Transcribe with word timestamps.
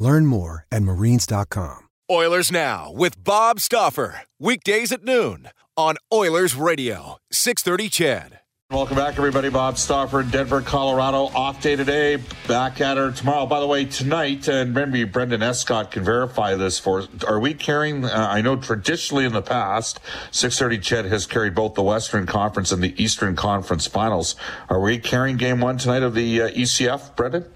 Learn 0.00 0.26
more 0.26 0.66
at 0.72 0.82
marines.com. 0.82 1.86
Oilers 2.10 2.50
Now 2.50 2.90
with 2.90 3.22
Bob 3.22 3.60
Stauffer. 3.60 4.22
Weekdays 4.40 4.90
at 4.90 5.04
noon 5.04 5.50
on 5.76 5.94
Oilers 6.12 6.56
Radio, 6.56 7.18
630 7.30 7.88
CHED. 7.88 8.40
Welcome 8.72 8.96
back, 8.96 9.18
everybody. 9.18 9.48
Bob 9.48 9.78
Stauffer, 9.78 10.22
Denver, 10.22 10.60
Colorado. 10.60 11.24
Off 11.36 11.60
day 11.60 11.74
today. 11.74 12.18
Back 12.46 12.80
at 12.80 12.96
her 12.96 13.10
tomorrow. 13.10 13.44
By 13.44 13.58
the 13.58 13.66
way, 13.66 13.84
tonight, 13.84 14.46
and 14.46 14.72
maybe 14.72 15.02
Brendan 15.02 15.42
Escott 15.42 15.90
can 15.90 16.04
verify 16.04 16.54
this 16.54 16.78
for. 16.78 17.04
Are 17.26 17.40
we 17.40 17.52
carrying? 17.52 18.04
Uh, 18.04 18.28
I 18.30 18.42
know 18.42 18.54
traditionally 18.54 19.24
in 19.24 19.32
the 19.32 19.42
past, 19.42 19.98
6:30 20.30 20.78
CHED 20.78 21.04
has 21.06 21.26
carried 21.26 21.54
both 21.54 21.74
the 21.74 21.82
Western 21.82 22.26
Conference 22.26 22.70
and 22.70 22.80
the 22.80 22.94
Eastern 23.02 23.34
Conference 23.34 23.88
Finals. 23.88 24.36
Are 24.68 24.80
we 24.80 24.98
carrying 24.98 25.36
Game 25.36 25.60
One 25.60 25.76
tonight 25.76 26.04
of 26.04 26.14
the 26.14 26.42
uh, 26.42 26.50
ECF, 26.50 27.16
Brendan? 27.16 27.46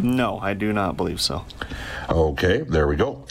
No, 0.00 0.38
I 0.38 0.54
do 0.54 0.72
not 0.72 0.96
believe 0.96 1.20
so. 1.20 1.44
Okay, 2.08 2.58
there 2.62 2.88
we 2.88 2.96
go. 2.96 3.24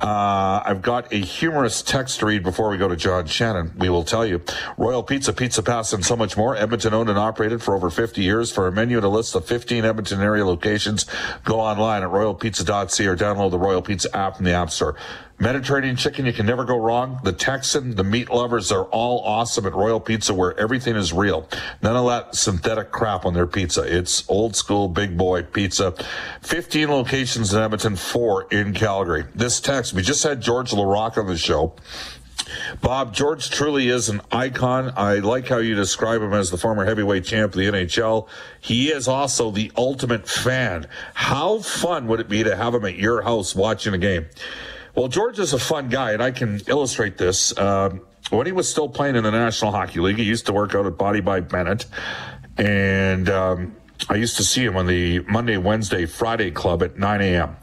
Uh, 0.00 0.62
I've 0.64 0.82
got 0.82 1.12
a 1.12 1.16
humorous 1.16 1.82
text 1.82 2.20
to 2.20 2.26
read 2.26 2.42
before 2.42 2.68
we 2.70 2.76
go 2.76 2.88
to 2.88 2.96
John 2.96 3.26
Shannon. 3.26 3.72
We 3.78 3.88
will 3.88 4.04
tell 4.04 4.26
you. 4.26 4.42
Royal 4.76 5.02
Pizza, 5.02 5.32
Pizza 5.32 5.62
Pass, 5.62 5.92
and 5.92 6.04
so 6.04 6.16
much 6.16 6.36
more. 6.36 6.54
Edmonton 6.56 6.94
owned 6.94 7.08
and 7.08 7.18
operated 7.18 7.62
for 7.62 7.74
over 7.74 7.90
50 7.90 8.22
years. 8.22 8.52
For 8.52 8.68
a 8.68 8.72
menu 8.72 8.98
and 8.98 9.06
a 9.06 9.08
list 9.08 9.34
of 9.34 9.46
15 9.46 9.84
Edmonton 9.84 10.20
area 10.20 10.44
locations, 10.44 11.06
go 11.44 11.60
online 11.60 12.02
at 12.02 12.10
royalpizza.ca 12.10 13.06
or 13.06 13.16
download 13.16 13.50
the 13.50 13.58
Royal 13.58 13.82
Pizza 13.82 14.14
app 14.16 14.36
from 14.36 14.44
the 14.44 14.52
App 14.52 14.70
Store. 14.70 14.96
Mediterranean 15.42 15.96
chicken, 15.96 16.24
you 16.24 16.32
can 16.32 16.46
never 16.46 16.64
go 16.64 16.76
wrong. 16.76 17.18
The 17.24 17.32
Texan, 17.32 17.96
the 17.96 18.04
meat 18.04 18.30
lovers 18.30 18.70
are 18.70 18.84
all 18.84 19.18
awesome 19.24 19.66
at 19.66 19.74
Royal 19.74 19.98
Pizza 19.98 20.32
where 20.32 20.56
everything 20.56 20.94
is 20.94 21.12
real. 21.12 21.48
None 21.82 21.96
of 21.96 22.06
that 22.06 22.36
synthetic 22.36 22.92
crap 22.92 23.26
on 23.26 23.34
their 23.34 23.48
pizza. 23.48 23.82
It's 23.82 24.22
old 24.30 24.54
school 24.54 24.86
big 24.86 25.18
boy 25.18 25.42
pizza. 25.42 25.94
15 26.42 26.88
locations 26.90 27.52
in 27.52 27.60
Edmonton, 27.60 27.96
four 27.96 28.46
in 28.52 28.72
Calgary. 28.72 29.24
This 29.34 29.58
text, 29.58 29.94
we 29.94 30.02
just 30.02 30.22
had 30.22 30.40
George 30.40 30.70
Laraque 30.70 31.18
on 31.18 31.26
the 31.26 31.36
show. 31.36 31.74
Bob, 32.80 33.12
George 33.12 33.50
truly 33.50 33.88
is 33.88 34.08
an 34.08 34.20
icon. 34.30 34.92
I 34.96 35.14
like 35.14 35.48
how 35.48 35.58
you 35.58 35.74
describe 35.74 36.22
him 36.22 36.34
as 36.34 36.52
the 36.52 36.56
former 36.56 36.84
heavyweight 36.84 37.24
champ 37.24 37.52
of 37.52 37.58
the 37.58 37.66
NHL. 37.66 38.28
He 38.60 38.92
is 38.92 39.08
also 39.08 39.50
the 39.50 39.72
ultimate 39.76 40.28
fan. 40.28 40.86
How 41.14 41.58
fun 41.58 42.06
would 42.06 42.20
it 42.20 42.28
be 42.28 42.44
to 42.44 42.54
have 42.54 42.74
him 42.74 42.84
at 42.84 42.94
your 42.94 43.22
house 43.22 43.56
watching 43.56 43.92
a 43.92 43.98
game? 43.98 44.26
Well, 44.94 45.08
George 45.08 45.38
is 45.38 45.54
a 45.54 45.58
fun 45.58 45.88
guy, 45.88 46.12
and 46.12 46.22
I 46.22 46.32
can 46.32 46.60
illustrate 46.66 47.16
this. 47.16 47.56
Um, 47.58 48.02
when 48.30 48.46
he 48.46 48.52
was 48.52 48.68
still 48.68 48.88
playing 48.88 49.16
in 49.16 49.24
the 49.24 49.30
National 49.30 49.72
Hockey 49.72 50.00
League, 50.00 50.18
he 50.18 50.24
used 50.24 50.46
to 50.46 50.52
work 50.52 50.74
out 50.74 50.84
at 50.84 50.98
Body 50.98 51.20
by 51.20 51.40
Bennett, 51.40 51.86
and 52.58 53.28
um, 53.30 53.74
I 54.10 54.16
used 54.16 54.36
to 54.36 54.44
see 54.44 54.62
him 54.62 54.76
on 54.76 54.86
the 54.86 55.20
Monday, 55.20 55.56
Wednesday, 55.56 56.04
Friday 56.04 56.50
club 56.50 56.82
at 56.82 56.98
9 56.98 57.20
a.m. 57.22 57.56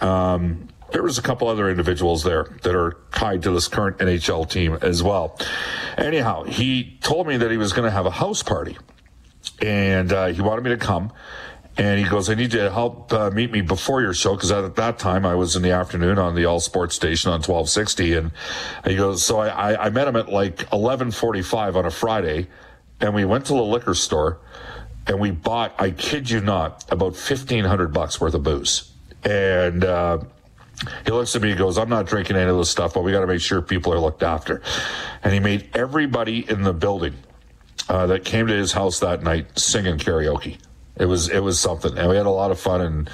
Um, 0.00 0.68
there 0.92 1.02
was 1.02 1.16
a 1.18 1.22
couple 1.22 1.48
other 1.48 1.70
individuals 1.70 2.22
there 2.22 2.56
that 2.62 2.74
are 2.74 2.98
tied 3.12 3.42
to 3.44 3.50
this 3.50 3.68
current 3.68 3.98
NHL 3.98 4.48
team 4.48 4.78
as 4.82 5.02
well. 5.02 5.38
Anyhow, 5.96 6.44
he 6.44 6.98
told 7.02 7.26
me 7.26 7.38
that 7.38 7.50
he 7.50 7.56
was 7.56 7.72
going 7.72 7.84
to 7.84 7.90
have 7.90 8.04
a 8.04 8.10
house 8.10 8.42
party, 8.42 8.76
and 9.62 10.12
uh, 10.12 10.26
he 10.26 10.42
wanted 10.42 10.64
me 10.64 10.70
to 10.70 10.76
come. 10.76 11.12
And 11.78 12.00
he 12.00 12.04
goes, 12.04 12.28
I 12.28 12.34
need 12.34 12.52
you 12.52 12.58
to 12.60 12.72
help 12.72 13.12
uh, 13.12 13.30
meet 13.30 13.52
me 13.52 13.60
before 13.60 14.02
your 14.02 14.12
show 14.12 14.34
because 14.34 14.50
at 14.50 14.74
that 14.74 14.98
time 14.98 15.24
I 15.24 15.36
was 15.36 15.54
in 15.54 15.62
the 15.62 15.70
afternoon 15.70 16.18
on 16.18 16.34
the 16.34 16.44
All 16.44 16.58
Sports 16.58 16.96
station 16.96 17.30
on 17.30 17.36
1260. 17.36 18.14
And 18.14 18.32
he 18.84 18.96
goes, 18.96 19.22
so 19.22 19.38
I, 19.38 19.72
I, 19.72 19.86
I 19.86 19.90
met 19.90 20.08
him 20.08 20.16
at 20.16 20.28
like 20.28 20.58
1145 20.72 21.76
on 21.76 21.86
a 21.86 21.90
Friday 21.90 22.48
and 23.00 23.14
we 23.14 23.24
went 23.24 23.46
to 23.46 23.52
the 23.52 23.62
liquor 23.62 23.94
store 23.94 24.40
and 25.06 25.20
we 25.20 25.30
bought, 25.30 25.72
I 25.78 25.92
kid 25.92 26.28
you 26.28 26.40
not, 26.40 26.84
about 26.90 27.12
1500 27.12 27.92
bucks 27.92 28.20
worth 28.20 28.34
of 28.34 28.42
booze. 28.42 28.92
And, 29.22 29.84
uh, 29.84 30.18
he 31.04 31.10
looks 31.10 31.34
at 31.34 31.42
me 31.42 31.50
and 31.50 31.58
goes, 31.58 31.76
I'm 31.76 31.88
not 31.88 32.06
drinking 32.06 32.36
any 32.36 32.50
of 32.50 32.56
this 32.56 32.70
stuff, 32.70 32.94
but 32.94 33.02
we 33.02 33.10
got 33.10 33.20
to 33.20 33.26
make 33.26 33.40
sure 33.40 33.60
people 33.62 33.92
are 33.92 33.98
looked 33.98 34.22
after. 34.22 34.62
And 35.24 35.32
he 35.32 35.40
made 35.40 35.68
everybody 35.74 36.48
in 36.48 36.62
the 36.62 36.72
building 36.72 37.14
uh, 37.88 38.06
that 38.06 38.24
came 38.24 38.46
to 38.46 38.54
his 38.54 38.72
house 38.72 39.00
that 39.00 39.22
night 39.22 39.58
singing 39.58 39.98
karaoke. 39.98 40.58
It 40.98 41.06
was 41.06 41.28
it 41.28 41.40
was 41.40 41.58
something, 41.60 41.96
and 41.96 42.08
we 42.08 42.16
had 42.16 42.26
a 42.26 42.30
lot 42.30 42.50
of 42.50 42.58
fun, 42.58 42.80
and 42.80 43.10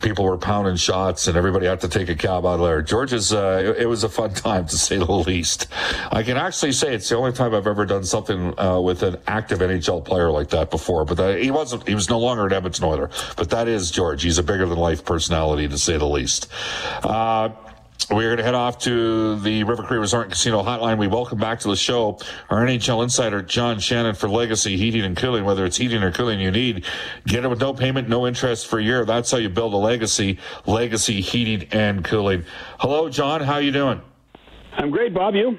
people 0.00 0.24
were 0.24 0.38
pounding 0.38 0.76
shots, 0.76 1.26
and 1.26 1.36
everybody 1.36 1.66
had 1.66 1.80
to 1.80 1.88
take 1.88 2.08
a 2.08 2.14
cab 2.14 2.46
out 2.46 2.54
of 2.54 2.60
there. 2.60 2.82
George's, 2.82 3.32
uh, 3.32 3.74
it, 3.76 3.82
it, 3.82 3.86
was 3.86 4.04
a 4.04 4.08
fun 4.08 4.32
time 4.34 4.66
to 4.66 4.78
say 4.78 4.96
the 4.96 5.10
least. 5.10 5.66
I 6.10 6.22
can 6.22 6.36
actually 6.36 6.72
say 6.72 6.94
it's 6.94 7.08
the 7.08 7.16
only 7.16 7.32
time 7.32 7.54
I've 7.54 7.66
ever 7.66 7.84
done 7.84 8.04
something 8.04 8.58
uh, 8.58 8.80
with 8.80 9.02
an 9.02 9.16
active 9.26 9.58
NHL 9.58 10.04
player 10.04 10.30
like 10.30 10.50
that 10.50 10.70
before. 10.70 11.04
But 11.04 11.16
that, 11.18 11.40
he 11.40 11.50
wasn't, 11.50 11.86
he 11.88 11.94
was 11.94 12.08
no 12.08 12.18
longer 12.18 12.46
an 12.46 12.52
Edmonton 12.52 12.84
Oiler. 12.84 13.10
But 13.36 13.50
that 13.50 13.68
is 13.68 13.90
George. 13.90 14.22
He's 14.22 14.38
a 14.38 14.42
bigger 14.42 14.66
than 14.66 14.78
life 14.78 15.04
personality, 15.04 15.68
to 15.68 15.78
say 15.78 15.96
the 15.96 16.06
least. 16.06 16.48
Uh, 17.02 17.50
we're 18.10 18.28
going 18.28 18.38
to 18.38 18.44
head 18.44 18.54
off 18.54 18.78
to 18.78 19.38
the 19.40 19.64
River 19.64 19.82
Cree 19.82 19.98
Resort 19.98 20.24
and 20.24 20.32
Casino 20.32 20.62
Hotline. 20.62 20.98
We 20.98 21.08
welcome 21.08 21.38
back 21.38 21.60
to 21.60 21.68
the 21.68 21.76
show 21.76 22.18
our 22.48 22.64
NHL 22.64 23.02
insider, 23.02 23.42
John 23.42 23.80
Shannon, 23.80 24.14
for 24.14 24.28
Legacy 24.28 24.76
Heating 24.78 25.02
and 25.02 25.14
Cooling. 25.16 25.44
Whether 25.44 25.66
it's 25.66 25.76
heating 25.76 26.02
or 26.02 26.10
cooling 26.10 26.40
you 26.40 26.50
need, 26.50 26.86
get 27.26 27.44
it 27.44 27.48
with 27.48 27.60
no 27.60 27.74
payment, 27.74 28.08
no 28.08 28.26
interest 28.26 28.66
for 28.66 28.78
a 28.78 28.82
year. 28.82 29.04
That's 29.04 29.30
how 29.30 29.36
you 29.36 29.50
build 29.50 29.74
a 29.74 29.76
legacy. 29.76 30.38
Legacy 30.64 31.20
Heating 31.20 31.68
and 31.70 32.02
Cooling. 32.02 32.44
Hello, 32.78 33.10
John. 33.10 33.42
How 33.42 33.58
you 33.58 33.72
doing? 33.72 34.00
I'm 34.72 34.90
great, 34.90 35.12
Bob. 35.12 35.34
You? 35.34 35.58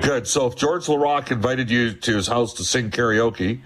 Good. 0.00 0.26
So, 0.26 0.46
if 0.46 0.56
George 0.56 0.86
Laraque 0.86 1.32
invited 1.32 1.70
you 1.70 1.92
to 1.92 2.16
his 2.16 2.28
house 2.28 2.54
to 2.54 2.64
sing 2.64 2.90
karaoke, 2.90 3.60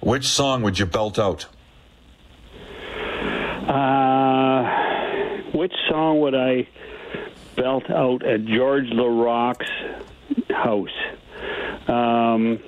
which 0.00 0.26
song 0.26 0.62
would 0.62 0.78
you 0.78 0.86
belt 0.86 1.18
out? 1.18 1.46
Uh, 3.68 4.62
which 5.52 5.72
song 5.90 6.20
would 6.20 6.34
I? 6.34 6.68
Belt 7.56 7.90
out 7.90 8.24
at 8.24 8.44
George 8.44 8.86
Laraque's 8.90 9.66
house. 10.50 10.88
Um, 11.88 12.58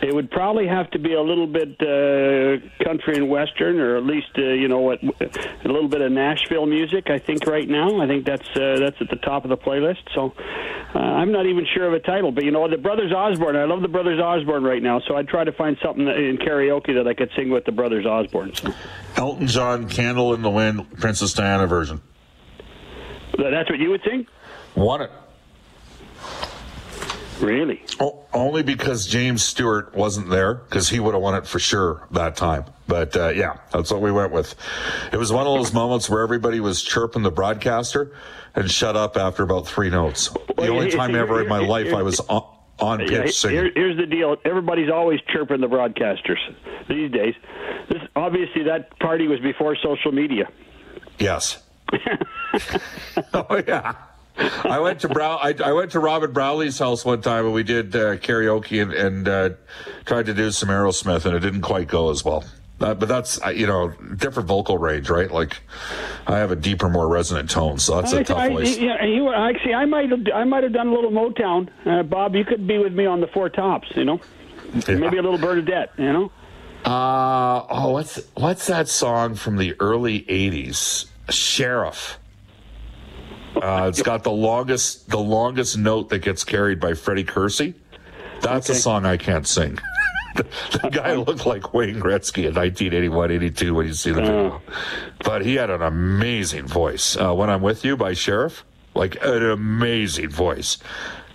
it 0.00 0.14
would 0.14 0.30
probably 0.30 0.68
have 0.68 0.88
to 0.92 0.98
be 0.98 1.14
a 1.14 1.20
little 1.20 1.48
bit 1.48 1.70
uh, 1.80 2.84
country 2.84 3.16
and 3.16 3.28
western, 3.28 3.80
or 3.80 3.96
at 3.96 4.04
least 4.04 4.28
uh, 4.38 4.42
you 4.42 4.68
know 4.68 4.78
what, 4.78 5.02
a 5.02 5.28
little 5.64 5.88
bit 5.88 6.00
of 6.00 6.12
Nashville 6.12 6.66
music. 6.66 7.10
I 7.10 7.18
think 7.18 7.46
right 7.46 7.68
now, 7.68 8.00
I 8.00 8.06
think 8.06 8.24
that's 8.24 8.48
uh, 8.54 8.78
that's 8.78 8.96
at 9.00 9.08
the 9.10 9.16
top 9.16 9.44
of 9.44 9.50
the 9.50 9.56
playlist. 9.56 10.02
So 10.14 10.32
uh, 10.94 10.98
I'm 10.98 11.32
not 11.32 11.46
even 11.46 11.66
sure 11.74 11.86
of 11.88 11.94
a 11.94 12.00
title, 12.00 12.30
but 12.30 12.44
you 12.44 12.52
know 12.52 12.68
the 12.68 12.76
Brothers 12.76 13.12
Osborne. 13.12 13.56
I 13.56 13.64
love 13.64 13.82
the 13.82 13.88
Brothers 13.88 14.20
Osborne 14.20 14.62
right 14.62 14.82
now, 14.82 15.00
so 15.08 15.16
I'd 15.16 15.28
try 15.28 15.42
to 15.42 15.52
find 15.52 15.76
something 15.82 16.06
in 16.06 16.38
karaoke 16.38 16.94
that 16.94 17.08
I 17.08 17.14
could 17.14 17.30
sing 17.34 17.50
with 17.50 17.64
the 17.64 17.72
Brothers 17.72 18.06
Osborne. 18.06 18.54
So. 18.54 18.72
Elton 19.16 19.48
John, 19.48 19.88
"Candle 19.88 20.34
in 20.34 20.42
the 20.42 20.50
Wind," 20.50 20.98
Princess 21.00 21.32
Diana 21.34 21.66
version. 21.66 22.00
That's 23.38 23.68
what 23.70 23.78
you 23.78 23.90
would 23.90 24.02
think? 24.04 24.28
Won 24.74 25.02
it. 25.02 25.10
Really? 27.40 27.82
Oh, 27.98 28.24
only 28.32 28.62
because 28.62 29.06
James 29.06 29.42
Stewart 29.42 29.94
wasn't 29.96 30.30
there, 30.30 30.54
because 30.54 30.88
he 30.88 31.00
would 31.00 31.12
have 31.14 31.22
won 31.22 31.34
it 31.34 31.44
for 31.46 31.58
sure 31.58 32.06
that 32.12 32.36
time. 32.36 32.66
But 32.86 33.16
uh, 33.16 33.28
yeah, 33.30 33.56
that's 33.72 33.90
what 33.90 34.00
we 34.00 34.12
went 34.12 34.32
with. 34.32 34.54
It 35.12 35.16
was 35.16 35.32
one 35.32 35.46
of 35.46 35.54
those 35.54 35.72
moments 35.72 36.08
where 36.08 36.22
everybody 36.22 36.60
was 36.60 36.82
chirping 36.82 37.22
the 37.22 37.32
broadcaster 37.32 38.12
and 38.54 38.70
shut 38.70 38.96
up 38.96 39.16
after 39.16 39.42
about 39.42 39.66
three 39.66 39.90
notes. 39.90 40.28
The 40.56 40.68
only 40.68 40.90
time 40.92 41.16
ever 41.16 41.42
in 41.42 41.48
my 41.48 41.58
life 41.58 41.92
I 41.92 42.02
was 42.02 42.20
on 42.20 42.44
on 42.78 42.98
pitch 42.98 43.38
singing. 43.38 43.56
here- 43.56 43.72
here's 43.74 43.96
the 43.96 44.06
deal. 44.06 44.36
Everybody's 44.44 44.90
always 44.90 45.20
chirping 45.28 45.60
the 45.60 45.68
broadcasters 45.68 46.38
these 46.88 47.12
days. 47.12 47.34
This, 47.88 48.02
obviously, 48.16 48.64
that 48.64 48.98
party 48.98 49.28
was 49.28 49.38
before 49.40 49.76
social 49.76 50.10
media. 50.10 50.48
Yes. 51.18 51.62
oh 53.34 53.62
yeah. 53.66 53.94
I 54.64 54.78
went 54.80 55.00
to 55.00 55.08
Brow. 55.08 55.36
I, 55.36 55.54
I 55.62 55.72
went 55.72 55.92
to 55.92 56.00
Robin 56.00 56.32
Browley's 56.32 56.78
house 56.78 57.04
one 57.04 57.20
time, 57.20 57.44
and 57.44 57.52
we 57.54 57.62
did 57.62 57.94
uh, 57.94 58.16
karaoke 58.16 58.80
and, 58.80 58.92
and 58.92 59.28
uh, 59.28 59.50
tried 60.06 60.26
to 60.26 60.34
do 60.34 60.50
some 60.50 60.70
Aerosmith, 60.70 61.26
and 61.26 61.36
it 61.36 61.40
didn't 61.40 61.60
quite 61.60 61.86
go 61.86 62.10
as 62.10 62.24
well. 62.24 62.42
Uh, 62.80 62.94
but 62.94 63.08
that's 63.08 63.40
uh, 63.44 63.50
you 63.50 63.66
know 63.66 63.90
different 64.16 64.48
vocal 64.48 64.78
range, 64.78 65.10
right? 65.10 65.30
Like 65.30 65.58
I 66.26 66.38
have 66.38 66.50
a 66.50 66.56
deeper, 66.56 66.88
more 66.88 67.08
resonant 67.08 67.50
tone, 67.50 67.78
so 67.78 68.00
that's 68.00 68.12
a 68.14 68.20
I, 68.20 68.22
tough 68.22 68.38
I, 68.38 68.48
voice. 68.48 68.78
yeah, 68.78 69.04
you, 69.04 69.32
actually, 69.32 69.74
I 69.74 69.84
might 69.84 70.10
have, 70.10 70.20
I 70.34 70.44
might 70.44 70.64
have 70.64 70.72
done 70.72 70.88
a 70.88 70.92
little 70.94 71.12
Motown. 71.12 71.68
Uh, 71.86 72.02
Bob, 72.02 72.34
you 72.34 72.44
could 72.44 72.66
be 72.66 72.78
with 72.78 72.92
me 72.94 73.04
on 73.06 73.20
the 73.20 73.28
Four 73.28 73.50
Tops. 73.50 73.88
You 73.94 74.04
know, 74.04 74.20
Yeah. 74.88 74.94
maybe 74.96 75.18
a 75.18 75.22
little 75.22 75.38
Bernadette. 75.38 75.90
You 75.98 76.12
know. 76.12 76.32
Uh 76.84 77.64
oh, 77.68 77.90
what's 77.92 78.20
what's 78.34 78.66
that 78.66 78.88
song 78.88 79.34
from 79.34 79.58
the 79.58 79.76
early 79.78 80.22
'80s? 80.22 81.06
Sheriff. 81.30 82.18
Uh, 83.62 83.86
it's 83.88 84.02
got 84.02 84.24
the 84.24 84.30
longest 84.30 85.08
the 85.08 85.18
longest 85.18 85.78
note 85.78 86.08
that 86.08 86.18
gets 86.18 86.42
carried 86.42 86.80
by 86.80 86.94
Freddy 86.94 87.22
Curci. 87.24 87.74
That's 88.40 88.68
a 88.68 88.74
song 88.74 89.06
I 89.06 89.16
can't 89.16 89.46
sing. 89.46 89.78
the, 90.34 90.44
the 90.82 90.90
guy 90.90 91.14
looked 91.14 91.46
like 91.46 91.72
Wayne 91.72 92.00
Gretzky 92.00 92.48
in 92.48 92.54
1981, 92.54 93.30
82 93.30 93.74
when 93.74 93.86
you 93.86 93.92
see 93.92 94.10
the 94.10 94.20
video. 94.20 94.62
But 95.24 95.44
he 95.44 95.54
had 95.54 95.70
an 95.70 95.82
amazing 95.82 96.66
voice. 96.66 97.16
Uh, 97.16 97.32
when 97.34 97.48
I'm 97.50 97.62
with 97.62 97.84
you 97.84 97.96
by 97.96 98.14
Sheriff, 98.14 98.64
like 98.94 99.16
an 99.24 99.48
amazing 99.50 100.30
voice. 100.30 100.78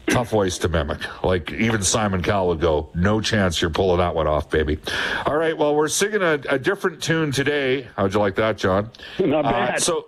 Tough 0.09 0.29
voice 0.29 0.57
to 0.59 0.67
mimic. 0.69 0.99
Like 1.23 1.51
even 1.51 1.81
Simon 1.83 2.21
Cowell 2.21 2.47
would 2.49 2.61
go, 2.61 2.89
no 2.95 3.19
chance 3.21 3.61
you're 3.61 3.69
pulling 3.69 3.97
that 3.99 4.15
one 4.15 4.25
off, 4.27 4.49
baby. 4.49 4.79
All 5.25 5.35
right, 5.37 5.57
well, 5.57 5.75
we're 5.75 5.89
singing 5.89 6.21
a, 6.21 6.39
a 6.49 6.57
different 6.59 7.01
tune 7.01 7.31
today. 7.31 7.87
How'd 7.97 8.13
you 8.13 8.19
like 8.19 8.35
that, 8.35 8.57
John? 8.57 8.89
Not 9.19 9.45
Uh, 9.45 9.51
bad. 9.51 9.81
so, 9.81 10.07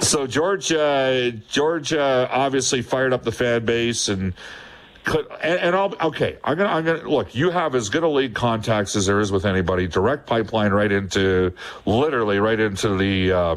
so 0.00 0.26
George, 0.26 0.72
uh, 0.72 1.30
George 1.48 1.92
uh, 1.92 2.28
obviously 2.30 2.82
fired 2.82 3.12
up 3.12 3.22
the 3.22 3.32
fan 3.32 3.64
base 3.64 4.08
and 4.08 4.34
could, 5.04 5.26
and, 5.42 5.58
and 5.60 5.76
I'll 5.76 5.94
okay. 6.00 6.38
I'm 6.44 6.58
gonna, 6.58 6.70
I'm 6.70 6.84
gonna 6.84 7.08
look. 7.08 7.34
You 7.34 7.50
have 7.50 7.74
as 7.74 7.88
good 7.88 8.02
a 8.02 8.08
league 8.08 8.34
contacts 8.34 8.96
as 8.96 9.06
there 9.06 9.20
is 9.20 9.32
with 9.32 9.46
anybody. 9.46 9.86
Direct 9.86 10.26
pipeline 10.26 10.72
right 10.72 10.90
into, 10.90 11.52
literally 11.86 12.38
right 12.38 12.60
into 12.60 12.96
the. 12.96 13.32
Uh, 13.32 13.56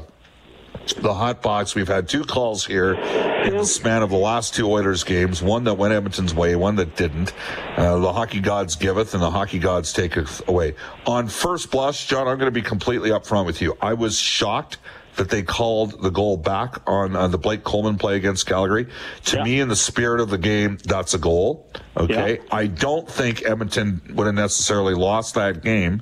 the 0.97 1.13
hot 1.13 1.41
box. 1.41 1.75
We've 1.75 1.87
had 1.87 2.09
two 2.09 2.23
calls 2.25 2.65
here 2.65 2.95
in 2.95 3.55
the 3.55 3.65
span 3.65 4.01
of 4.01 4.09
the 4.09 4.17
last 4.17 4.53
two 4.53 4.69
Oilers 4.69 5.03
games. 5.03 5.41
One 5.41 5.63
that 5.63 5.75
went 5.75 5.93
Edmonton's 5.93 6.33
way, 6.33 6.55
one 6.57 6.75
that 6.75 6.97
didn't. 6.97 7.31
Uh, 7.77 7.99
the 7.99 8.11
hockey 8.11 8.41
gods 8.41 8.75
giveth, 8.75 9.13
and 9.13 9.23
the 9.23 9.31
hockey 9.31 9.59
gods 9.59 9.93
taketh 9.93 10.45
away. 10.47 10.75
On 11.05 11.27
first 11.29 11.71
blush, 11.71 12.07
John, 12.07 12.27
I'm 12.27 12.37
going 12.37 12.47
to 12.47 12.51
be 12.51 12.61
completely 12.61 13.11
upfront 13.11 13.45
with 13.45 13.61
you. 13.61 13.77
I 13.81 13.93
was 13.93 14.19
shocked 14.19 14.77
that 15.15 15.29
they 15.29 15.43
called 15.43 16.01
the 16.01 16.09
goal 16.09 16.37
back 16.37 16.77
on 16.87 17.15
uh, 17.15 17.27
the 17.27 17.37
Blake 17.37 17.63
Coleman 17.63 17.97
play 17.97 18.15
against 18.15 18.45
Calgary. 18.45 18.87
To 19.25 19.37
Yeah. 19.37 19.43
me, 19.43 19.59
in 19.59 19.67
the 19.69 19.75
spirit 19.75 20.19
of 20.19 20.29
the 20.29 20.37
game, 20.37 20.77
that's 20.83 21.13
a 21.13 21.19
goal. 21.19 21.67
Okay, 21.95 22.35
Yeah. 22.35 22.41
I 22.51 22.67
don't 22.67 23.09
think 23.09 23.45
Edmonton 23.45 24.01
would 24.15 24.25
have 24.25 24.35
necessarily 24.35 24.93
lost 24.95 25.35
that 25.35 25.61
game 25.63 26.01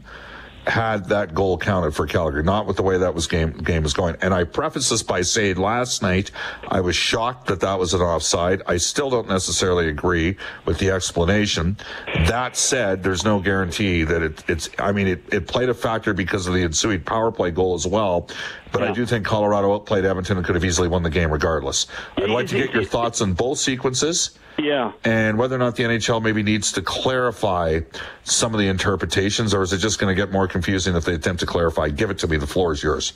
had 0.67 1.09
that 1.09 1.33
goal 1.33 1.57
counted 1.57 1.95
for 1.95 2.05
Calgary, 2.05 2.43
not 2.43 2.67
with 2.67 2.75
the 2.75 2.83
way 2.83 2.95
that 2.95 3.15
was 3.15 3.25
game 3.25 3.51
game 3.51 3.81
was 3.81 3.93
going. 3.95 4.15
And 4.21 4.31
I 4.31 4.43
preface 4.43 4.89
this 4.89 5.01
by 5.01 5.21
saying 5.21 5.57
last 5.57 6.03
night 6.03 6.29
I 6.67 6.81
was 6.81 6.95
shocked 6.95 7.47
that 7.47 7.61
that 7.61 7.79
was 7.79 7.95
an 7.95 8.01
offside. 8.01 8.61
I 8.67 8.77
still 8.77 9.09
don't 9.09 9.27
necessarily 9.27 9.89
agree 9.89 10.37
with 10.65 10.77
the 10.77 10.91
explanation. 10.91 11.77
That 12.27 12.55
said, 12.57 13.01
there's 13.01 13.25
no 13.25 13.39
guarantee 13.39 14.03
that 14.03 14.21
it, 14.21 14.43
it's. 14.47 14.69
I 14.77 14.91
mean, 14.91 15.07
it, 15.07 15.23
it 15.33 15.47
played 15.47 15.69
a 15.69 15.73
factor 15.73 16.13
because 16.13 16.45
of 16.45 16.53
the 16.53 16.61
ensuing 16.61 17.01
power 17.01 17.31
play 17.31 17.49
goal 17.49 17.73
as 17.73 17.87
well. 17.87 18.29
But 18.71 18.83
I 18.83 18.91
do 18.93 19.05
think 19.05 19.25
Colorado 19.25 19.73
outplayed 19.73 20.05
Edmonton 20.05 20.37
and 20.37 20.45
could 20.45 20.55
have 20.55 20.63
easily 20.65 20.87
won 20.87 21.03
the 21.03 21.09
game 21.09 21.31
regardless. 21.31 21.87
I'd 22.17 22.29
like 22.29 22.47
to 22.47 22.55
get 22.57 22.73
your 22.73 22.83
thoughts 22.85 23.21
on 23.21 23.33
both 23.33 23.57
sequences 23.59 24.31
Yeah. 24.57 24.93
and 25.03 25.37
whether 25.37 25.55
or 25.55 25.59
not 25.59 25.75
the 25.75 25.83
NHL 25.83 26.21
maybe 26.21 26.41
needs 26.43 26.71
to 26.73 26.81
clarify 26.81 27.81
some 28.23 28.53
of 28.53 28.59
the 28.59 28.67
interpretations, 28.67 29.53
or 29.53 29.61
is 29.61 29.73
it 29.73 29.79
just 29.79 29.99
going 29.99 30.15
to 30.15 30.19
get 30.21 30.31
more 30.31 30.47
confusing 30.47 30.95
if 30.95 31.03
they 31.05 31.15
attempt 31.15 31.41
to 31.41 31.45
clarify? 31.45 31.89
Give 31.89 32.09
it 32.09 32.17
to 32.19 32.27
me. 32.27 32.37
The 32.37 32.47
floor 32.47 32.71
is 32.73 32.81
yours. 32.81 33.13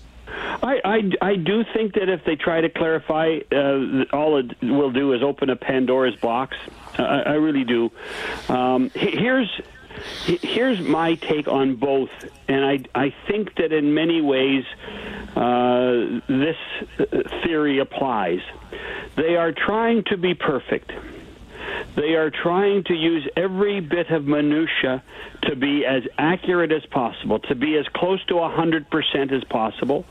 I, 0.62 0.80
I, 0.84 1.12
I 1.30 1.36
do 1.36 1.64
think 1.74 1.94
that 1.96 2.10
if 2.10 2.24
they 2.26 2.36
try 2.36 2.62
to 2.62 2.70
clarify, 2.70 3.40
uh, 3.52 4.06
all 4.14 4.38
it 4.38 4.56
will 4.62 4.92
do 4.92 5.14
is 5.14 5.22
open 5.24 5.50
a 5.50 5.56
Pandora's 5.56 6.16
box. 6.16 6.58
I, 6.98 7.04
I 7.22 7.34
really 7.34 7.64
do. 7.64 7.92
Um, 8.50 8.90
here's 8.94 9.50
he- 9.56 9.64
here's 10.26 10.80
my 10.82 11.16
take 11.16 11.48
on 11.48 11.76
both, 11.76 12.10
and 12.48 12.66
I 12.66 12.80
I 12.94 13.14
think 13.28 13.56
that 13.56 13.72
in 13.72 13.94
many 13.94 14.22
ways 14.22 14.64
uh, 15.36 16.22
this 16.28 16.58
uh, 17.00 17.06
theory 17.44 17.80
applies. 17.80 18.40
They 19.18 19.36
are 19.36 19.52
trying 19.52 20.04
to 20.06 20.18
be 20.18 20.34
perfect. 20.34 20.92
They 21.96 22.16
are 22.16 22.30
trying 22.30 22.84
to 22.86 22.94
use 22.94 23.28
every 23.36 23.80
bit 23.80 24.10
of 24.10 24.26
minutia 24.26 25.04
to 25.44 25.56
be 25.56 25.86
as 25.86 26.04
accurate 26.18 26.72
as 26.72 26.86
possible, 26.88 27.40
to 27.40 27.56
be 27.56 27.78
as 27.78 27.88
close 27.90 28.24
to 28.26 28.36
100% 28.36 29.32
as 29.32 29.44
possible. 29.46 30.06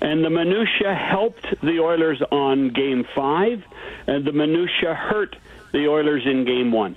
And 0.00 0.24
the 0.24 0.30
minutia 0.30 0.94
helped 0.94 1.46
the 1.62 1.80
Oilers 1.80 2.20
on 2.30 2.70
game 2.70 3.06
5, 3.14 3.64
and 4.06 4.24
the 4.24 4.32
minutia 4.32 4.94
hurt 4.94 5.36
the 5.72 5.88
Oilers 5.88 6.22
in 6.26 6.44
game 6.44 6.72
1. 6.72 6.96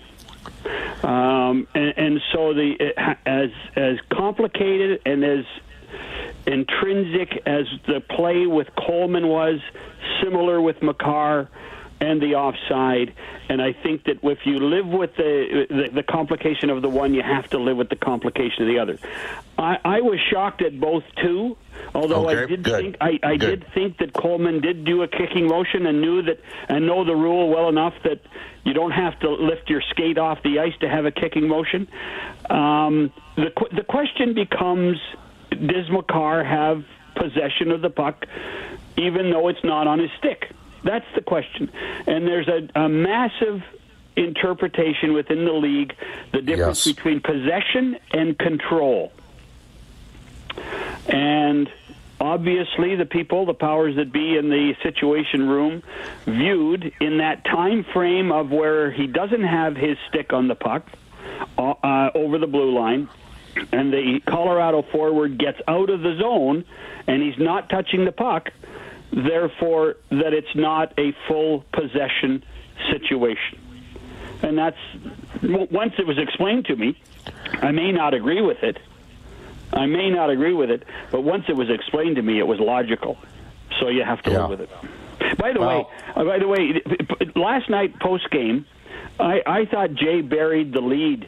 Um, 1.04 1.68
and, 1.76 1.94
and 1.98 2.22
so 2.32 2.54
the 2.54 2.94
as 3.26 3.50
as 3.76 3.98
complicated 4.12 5.02
and 5.06 5.24
as 5.24 5.46
intrinsic 6.46 7.42
as 7.46 7.66
the 7.88 8.02
play 8.02 8.46
with 8.46 8.68
Coleman 8.76 9.28
was, 9.28 9.60
similar 10.22 10.62
with 10.62 10.82
Makar 10.82 11.50
and 12.04 12.22
the 12.22 12.36
offside. 12.36 13.14
And 13.50 13.62
I 13.62 13.74
think 13.74 14.06
that 14.06 14.18
if 14.24 14.40
you 14.46 14.60
live 14.60 14.88
with 14.88 15.16
the, 15.16 15.66
the 15.70 15.90
the 15.96 16.04
complication 16.04 16.70
of 16.70 16.82
the 16.82 16.90
one, 16.90 17.14
you 17.14 17.22
have 17.22 17.50
to 17.52 17.60
live 17.60 17.78
with 17.78 17.90
the 17.90 17.96
complication 17.96 18.64
of 18.64 18.68
the 18.68 18.80
other. 18.80 18.98
I, 19.58 19.78
I 19.84 20.02
was 20.02 20.20
shocked 20.32 20.62
at 20.62 20.80
both 20.80 21.04
too. 21.22 21.58
Although 21.96 22.28
I 22.28 22.46
did 22.46 22.64
good, 22.64 22.82
think 22.82 22.98
I, 23.02 23.20
I 23.24 23.38
did 23.38 23.66
think 23.74 23.98
that 24.00 24.14
Coleman 24.14 24.62
did 24.62 24.86
do 24.86 25.04
a 25.04 25.08
kicking 25.08 25.48
motion 25.48 25.86
and 25.86 26.02
knew 26.02 26.22
that 26.24 26.40
and 26.68 26.86
know 26.86 27.04
the 27.04 27.16
rule 27.16 27.50
well 27.50 27.70
enough 27.70 27.94
that 28.04 28.20
you 28.66 28.74
don't 28.74 28.92
have 28.92 29.20
to 29.20 29.30
lift 29.32 29.70
your 29.70 29.82
skate 29.92 30.18
off 30.18 30.42
the 30.44 30.60
ice 30.60 30.74
to 30.82 30.90
have 30.90 31.06
a 31.06 31.12
kicking 31.12 31.48
motion. 31.48 31.88
Um, 32.50 33.12
the 33.36 33.52
the 33.72 33.84
question 33.84 34.34
becomes: 34.34 34.98
Does 35.52 35.90
Makar 35.90 36.44
have 36.44 36.84
possession 37.16 37.72
of 37.72 37.82
the 37.82 37.90
puck, 37.90 38.26
even 38.98 39.32
though 39.32 39.48
it's 39.48 39.64
not 39.64 39.88
on 39.88 40.00
his 40.00 40.10
stick? 40.18 40.52
That's 40.84 41.06
the 41.16 41.22
question. 41.22 41.72
And 42.08 42.28
there's 42.28 42.48
a, 42.48 42.68
a 42.80 42.90
massive 42.90 43.64
interpretation 44.16 45.14
within 45.14 45.46
the 45.46 45.52
league 45.54 45.96
the 46.32 46.42
difference 46.42 46.86
Yes. 46.86 46.96
between 46.96 47.20
possession 47.22 47.98
and 48.12 48.38
control. 48.38 49.12
And 51.08 51.70
obviously, 52.22 52.96
the 52.96 53.06
people, 53.06 53.46
the 53.46 53.54
powers 53.54 53.96
that 53.96 54.12
be 54.12 54.38
in 54.38 54.50
the 54.50 54.76
situation 54.84 55.48
room, 55.48 55.84
viewed 56.26 56.94
in 57.00 57.18
that 57.18 57.44
time 57.46 57.84
frame 57.86 58.32
of 58.32 58.52
where 58.52 58.92
he 58.92 59.08
doesn't 59.08 59.44
have 59.44 59.76
his 59.76 59.98
stick 60.10 60.32
on 60.34 60.48
the 60.48 60.56
puck 60.56 60.86
uh, 61.58 61.72
uh, 61.84 62.12
over 62.14 62.38
the 62.38 62.48
blue 62.48 62.74
line, 62.78 63.10
and 63.72 63.92
the 63.92 64.20
Colorado 64.28 64.84
forward 64.84 65.38
gets 65.38 65.60
out 65.68 65.90
of 65.90 66.02
the 66.02 66.16
zone, 66.22 66.66
and 67.08 67.22
he's 67.22 67.38
not 67.38 67.70
touching 67.70 68.06
the 68.06 68.12
puck. 68.12 68.52
Therefore, 69.14 69.96
that 70.10 70.34
it's 70.34 70.56
not 70.56 70.94
a 70.98 71.14
full 71.28 71.64
possession 71.72 72.44
situation. 72.92 73.60
And 74.42 74.58
that's 74.58 74.78
once 75.44 75.94
it 76.00 76.08
was 76.08 76.18
explained 76.18 76.66
to 76.66 76.76
me. 76.76 76.98
I 77.62 77.72
may 77.72 77.92
not 77.92 78.14
agree 78.14 78.42
with 78.42 78.64
it. 78.64 78.78
I 79.72 79.86
may 79.86 80.10
not 80.10 80.30
agree 80.30 80.54
with 80.54 80.70
it, 80.72 80.84
but 81.12 81.22
once 81.22 81.46
it 81.48 81.56
was 81.56 81.70
explained 81.70 82.16
to 82.18 82.22
me, 82.22 82.40
it 82.40 82.48
was 82.48 82.60
logical. 82.60 83.18
So 83.80 83.88
you 83.90 84.04
have 84.04 84.22
to 84.24 84.32
Yeah. 84.32 84.46
live 84.48 84.60
with 84.60 84.62
it. 84.62 85.38
By 85.38 85.54
the 85.54 85.62
way, 85.62 85.86
uh, 86.16 86.24
by 86.26 86.40
the 86.40 86.48
way, 86.48 86.82
last 87.36 87.70
night 87.70 88.00
post 88.00 88.30
game, 88.32 88.66
I, 89.20 89.42
I 89.46 89.66
thought 89.66 89.94
Jay 89.94 90.22
buried 90.22 90.74
the 90.74 90.82
lead 90.82 91.28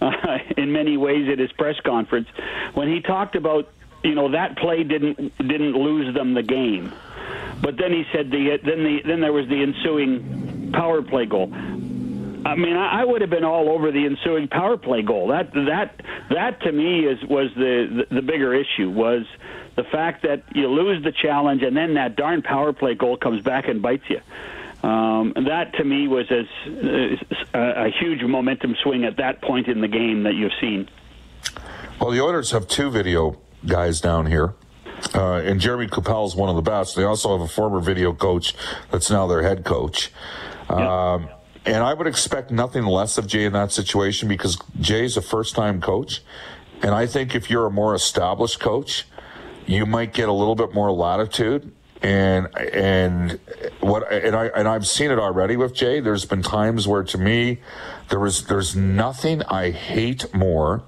uh, 0.00 0.38
in 0.56 0.72
many 0.72 0.96
ways 0.96 1.28
at 1.28 1.38
his 1.38 1.52
press 1.52 1.76
conference 1.84 2.28
when 2.74 2.88
he 2.88 3.00
talked 3.00 3.34
about 3.34 3.68
you 4.04 4.14
know 4.14 4.30
that 4.30 4.56
play 4.56 4.84
didn't 4.84 5.36
didn't 5.38 5.72
lose 5.72 6.14
them 6.14 6.34
the 6.34 6.42
game, 6.42 6.92
but 7.60 7.76
then 7.76 7.92
he 7.92 8.04
said 8.12 8.30
the 8.30 8.58
then 8.64 8.84
the 8.84 8.98
then 9.04 9.20
there 9.20 9.32
was 9.32 9.48
the 9.48 9.62
ensuing 9.62 10.70
power 10.72 11.02
play 11.02 11.26
goal. 11.26 11.52
I 11.52 12.54
mean, 12.54 12.76
I, 12.76 13.04
would 13.04 13.20
have 13.20 13.30
been 13.30 13.44
all 13.44 13.68
over 13.68 13.90
the 13.90 14.06
ensuing 14.06 14.48
power 14.48 14.76
play 14.76 15.02
goal. 15.02 15.28
That 15.28 15.52
that 15.52 16.00
that 16.30 16.60
to 16.62 16.72
me 16.72 17.00
is 17.00 17.22
was 17.24 17.50
the, 17.56 18.04
the 18.10 18.14
the 18.14 18.22
bigger 18.22 18.54
issue 18.54 18.90
was 18.90 19.24
the 19.76 19.84
fact 19.84 20.22
that 20.22 20.44
you 20.54 20.68
lose 20.68 21.02
the 21.04 21.12
challenge 21.12 21.62
and 21.62 21.76
then 21.76 21.94
that 21.94 22.16
darn 22.16 22.42
power 22.42 22.72
play 22.72 22.94
goal 22.94 23.16
comes 23.16 23.42
back 23.42 23.68
and 23.68 23.82
bites 23.82 24.04
you. 24.08 24.20
Um, 24.88 25.32
that 25.34 25.74
to 25.74 25.84
me 25.84 26.06
was 26.06 26.26
as 26.30 26.46
a 27.54 27.90
huge 27.98 28.22
momentum 28.22 28.76
swing 28.82 29.04
at 29.04 29.16
that 29.16 29.42
point 29.42 29.66
in 29.66 29.80
the 29.80 29.88
game 29.88 30.22
that 30.22 30.34
you've 30.34 30.52
seen. 30.60 30.88
Well, 32.00 32.10
the 32.10 32.20
Oilers 32.20 32.52
have 32.52 32.68
two 32.68 32.90
video 32.90 33.38
guys 33.66 34.00
down 34.00 34.26
here. 34.26 34.54
Uh, 35.14 35.40
and 35.44 35.60
Jeremy 35.60 35.86
Coupal 35.86 36.26
is 36.26 36.34
one 36.34 36.48
of 36.48 36.56
the 36.56 36.62
best. 36.62 36.96
They 36.96 37.04
also 37.04 37.36
have 37.36 37.40
a 37.40 37.50
former 37.50 37.80
video 37.80 38.12
coach 38.12 38.54
that's 38.90 39.10
now 39.10 39.26
their 39.26 39.42
head 39.42 39.64
coach. 39.64 40.10
Um, 40.68 41.28
and 41.64 41.82
I 41.82 41.94
would 41.94 42.06
expect 42.06 42.50
nothing 42.50 42.84
less 42.84 43.18
of 43.18 43.26
Jay 43.26 43.44
in 43.44 43.52
that 43.52 43.72
situation 43.72 44.28
because 44.28 44.58
Jay's 44.80 45.16
a 45.16 45.22
first 45.22 45.54
time 45.54 45.80
coach. 45.80 46.22
And 46.82 46.94
I 46.94 47.06
think 47.06 47.34
if 47.34 47.50
you're 47.50 47.66
a 47.66 47.70
more 47.70 47.94
established 47.94 48.60
coach, 48.60 49.06
you 49.66 49.84
might 49.84 50.12
get 50.14 50.28
a 50.28 50.32
little 50.32 50.54
bit 50.54 50.72
more 50.72 50.90
latitude. 50.90 51.72
And 52.00 52.56
and 52.56 53.40
what 53.80 54.10
and 54.12 54.36
I 54.36 54.46
and 54.46 54.68
I've 54.68 54.86
seen 54.86 55.10
it 55.10 55.18
already 55.18 55.56
with 55.56 55.74
Jay. 55.74 55.98
There's 55.98 56.24
been 56.24 56.42
times 56.42 56.86
where 56.86 57.02
to 57.02 57.18
me 57.18 57.58
there 58.08 58.20
was 58.20 58.46
there's 58.46 58.76
nothing 58.76 59.42
I 59.42 59.70
hate 59.70 60.32
more 60.32 60.84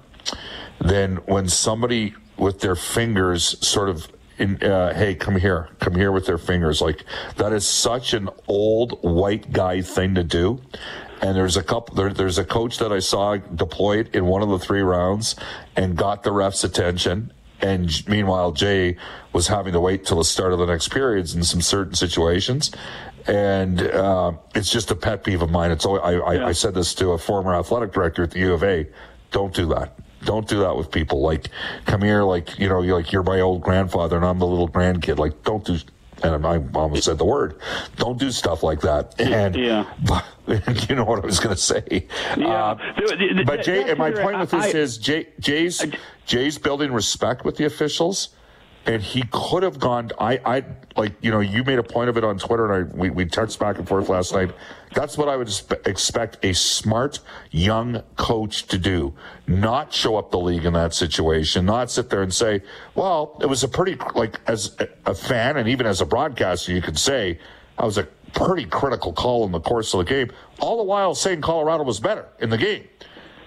than 0.79 1.17
when 1.17 1.49
somebody 1.49 2.15
with 2.41 2.59
their 2.59 2.75
fingers 2.75 3.55
sort 3.65 3.87
of 3.87 4.11
in, 4.39 4.61
uh, 4.63 4.93
hey, 4.95 5.13
come 5.13 5.35
here, 5.35 5.69
come 5.79 5.93
here 5.93 6.11
with 6.11 6.25
their 6.25 6.39
fingers. 6.39 6.81
Like 6.81 7.05
that 7.37 7.53
is 7.53 7.67
such 7.67 8.15
an 8.15 8.29
old 8.47 8.99
white 9.03 9.53
guy 9.53 9.81
thing 9.81 10.15
to 10.15 10.23
do. 10.23 10.59
And 11.21 11.35
there's 11.37 11.55
a 11.55 11.61
couple, 11.61 11.93
there, 11.93 12.11
there's 12.11 12.39
a 12.39 12.43
coach 12.43 12.79
that 12.79 12.91
I 12.91 12.97
saw 12.97 13.37
deployed 13.37 14.15
in 14.15 14.25
one 14.25 14.41
of 14.41 14.49
the 14.49 14.57
three 14.57 14.81
rounds 14.81 15.35
and 15.75 15.95
got 15.95 16.23
the 16.23 16.31
ref's 16.31 16.63
attention. 16.63 17.31
And 17.61 17.91
meanwhile, 18.09 18.51
Jay 18.53 18.97
was 19.31 19.47
having 19.47 19.73
to 19.73 19.79
wait 19.79 20.07
till 20.07 20.17
the 20.17 20.23
start 20.23 20.51
of 20.51 20.57
the 20.57 20.65
next 20.65 20.87
periods 20.87 21.35
in 21.35 21.43
some 21.43 21.61
certain 21.61 21.93
situations. 21.93 22.71
And 23.27 23.83
uh, 23.83 24.31
it's 24.55 24.71
just 24.71 24.89
a 24.89 24.95
pet 24.95 25.23
peeve 25.23 25.43
of 25.43 25.51
mine. 25.51 25.69
It's 25.69 25.85
always, 25.85 26.01
I, 26.01 26.13
I, 26.15 26.47
I 26.47 26.51
said 26.53 26.73
this 26.73 26.95
to 26.95 27.11
a 27.11 27.19
former 27.19 27.53
athletic 27.53 27.93
director 27.93 28.23
at 28.23 28.31
the 28.31 28.39
U 28.39 28.53
of 28.53 28.63
A. 28.63 28.87
Don't 29.29 29.53
do 29.53 29.67
that 29.67 30.00
don't 30.23 30.47
do 30.47 30.59
that 30.59 30.75
with 30.75 30.91
people. 30.91 31.21
Like, 31.21 31.47
come 31.85 32.01
here, 32.01 32.23
like, 32.23 32.57
you 32.59 32.69
know, 32.69 32.81
you're 32.81 32.97
like, 32.97 33.11
you're 33.11 33.23
my 33.23 33.39
old 33.41 33.61
grandfather 33.61 34.17
and 34.17 34.25
I'm 34.25 34.39
the 34.39 34.47
little 34.47 34.69
grandkid. 34.69 35.17
Like, 35.17 35.43
don't 35.43 35.63
do, 35.65 35.77
and 36.23 36.45
I 36.45 36.61
almost 36.75 37.03
said 37.03 37.17
the 37.17 37.25
word, 37.25 37.59
don't 37.97 38.19
do 38.19 38.31
stuff 38.31 38.63
like 38.63 38.81
that. 38.81 39.19
And, 39.19 39.55
yeah. 39.55 39.85
But, 40.47 40.89
you 40.89 40.95
know 40.95 41.05
what 41.05 41.23
I 41.23 41.25
was 41.25 41.39
going 41.39 41.55
to 41.55 41.61
say. 41.61 42.07
Yeah. 42.35 42.47
Uh, 42.47 43.43
but 43.45 43.63
Jay, 43.63 43.89
and 43.89 43.97
my 43.97 44.11
point 44.11 44.37
with 44.39 44.51
this 44.51 44.75
I, 44.75 44.77
is 44.77 44.97
Jay, 44.97 45.27
Jay's, 45.39 45.85
Jay's 46.25 46.57
building 46.57 46.91
respect 46.91 47.45
with 47.45 47.55
the 47.55 47.65
officials 47.65 48.29
and 48.85 49.01
he 49.01 49.23
could 49.31 49.63
have 49.63 49.79
gone. 49.79 50.11
I, 50.19 50.39
I 50.43 50.63
like 50.95 51.13
you 51.21 51.31
know 51.31 51.39
you 51.39 51.63
made 51.63 51.79
a 51.79 51.83
point 51.83 52.09
of 52.09 52.17
it 52.17 52.23
on 52.23 52.37
Twitter, 52.39 52.71
and 52.71 52.91
I 52.91 52.95
we 52.95 53.09
we 53.09 53.25
texted 53.25 53.59
back 53.59 53.77
and 53.77 53.87
forth 53.87 54.09
last 54.09 54.33
night. 54.33 54.51
That's 54.93 55.17
what 55.17 55.29
I 55.29 55.37
would 55.37 55.49
expect 55.85 56.43
a 56.43 56.53
smart 56.53 57.19
young 57.51 58.03
coach 58.17 58.67
to 58.67 58.77
do. 58.77 59.13
Not 59.47 59.93
show 59.93 60.17
up 60.17 60.31
the 60.31 60.39
league 60.39 60.65
in 60.65 60.73
that 60.73 60.93
situation. 60.93 61.65
Not 61.65 61.91
sit 61.91 62.09
there 62.09 62.23
and 62.23 62.33
say, 62.33 62.61
"Well, 62.95 63.37
it 63.41 63.45
was 63.45 63.63
a 63.63 63.67
pretty 63.67 63.97
like 64.15 64.39
as 64.47 64.75
a 65.05 65.13
fan 65.13 65.57
and 65.57 65.69
even 65.69 65.85
as 65.85 66.01
a 66.01 66.05
broadcaster, 66.05 66.71
you 66.71 66.81
could 66.81 66.97
say 66.97 67.39
I 67.77 67.85
was 67.85 67.97
a 67.97 68.03
pretty 68.33 68.65
critical 68.65 69.13
call 69.13 69.45
in 69.45 69.51
the 69.51 69.61
course 69.61 69.93
of 69.93 69.99
the 69.99 70.05
game." 70.05 70.31
All 70.59 70.77
the 70.77 70.83
while 70.83 71.13
saying 71.13 71.41
Colorado 71.41 71.83
was 71.83 71.99
better 71.99 72.25
in 72.39 72.49
the 72.49 72.57
game. 72.57 72.87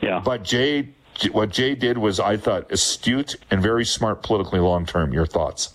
Yeah. 0.01 0.21
But 0.25 0.45
Jay 0.45 0.91
what 1.33 1.51
Jay 1.51 1.75
did 1.75 1.99
was, 1.99 2.21
I 2.21 2.37
thought, 2.37 2.71
astute 2.71 3.37
and 3.51 3.63
very 3.63 3.85
smart 3.85 4.23
politically 4.23 4.61
long 4.61 4.87
term. 4.87 5.13
Your 5.13 5.27
thoughts? 5.27 5.75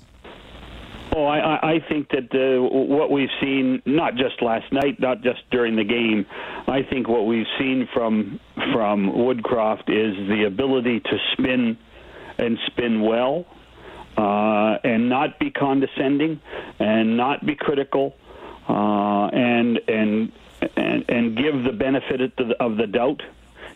Oh, 1.15 1.25
I, 1.25 1.75
I 1.75 1.79
think 1.89 2.09
that 2.09 2.29
uh, 2.33 2.61
what 2.61 3.09
we've 3.09 3.29
seen, 3.41 3.81
not 3.85 4.15
just 4.15 4.41
last 4.43 4.71
night, 4.71 4.99
not 4.99 5.21
just 5.21 5.39
during 5.49 5.75
the 5.75 5.83
game, 5.83 6.25
I 6.67 6.83
think 6.83 7.07
what 7.07 7.25
we've 7.25 7.47
seen 7.57 7.89
from 7.93 8.39
from 8.73 9.11
Woodcroft 9.11 9.89
is 9.89 10.27
the 10.29 10.43
ability 10.45 10.99
to 10.99 11.17
spin 11.33 11.77
and 12.37 12.59
spin 12.67 13.01
well, 13.01 13.45
uh, 14.17 14.77
and 14.83 15.09
not 15.09 15.39
be 15.39 15.49
condescending, 15.49 16.41
and 16.77 17.17
not 17.17 17.43
be 17.43 17.55
critical, 17.55 18.15
uh, 18.67 19.27
and 19.33 19.79
and 19.87 20.31
and 20.77 21.05
and 21.09 21.35
give 21.35 21.63
the 21.63 21.73
benefit 21.73 22.21
of 22.21 22.31
the, 22.37 22.63
of 22.63 22.77
the 22.77 22.85
doubt 22.85 23.21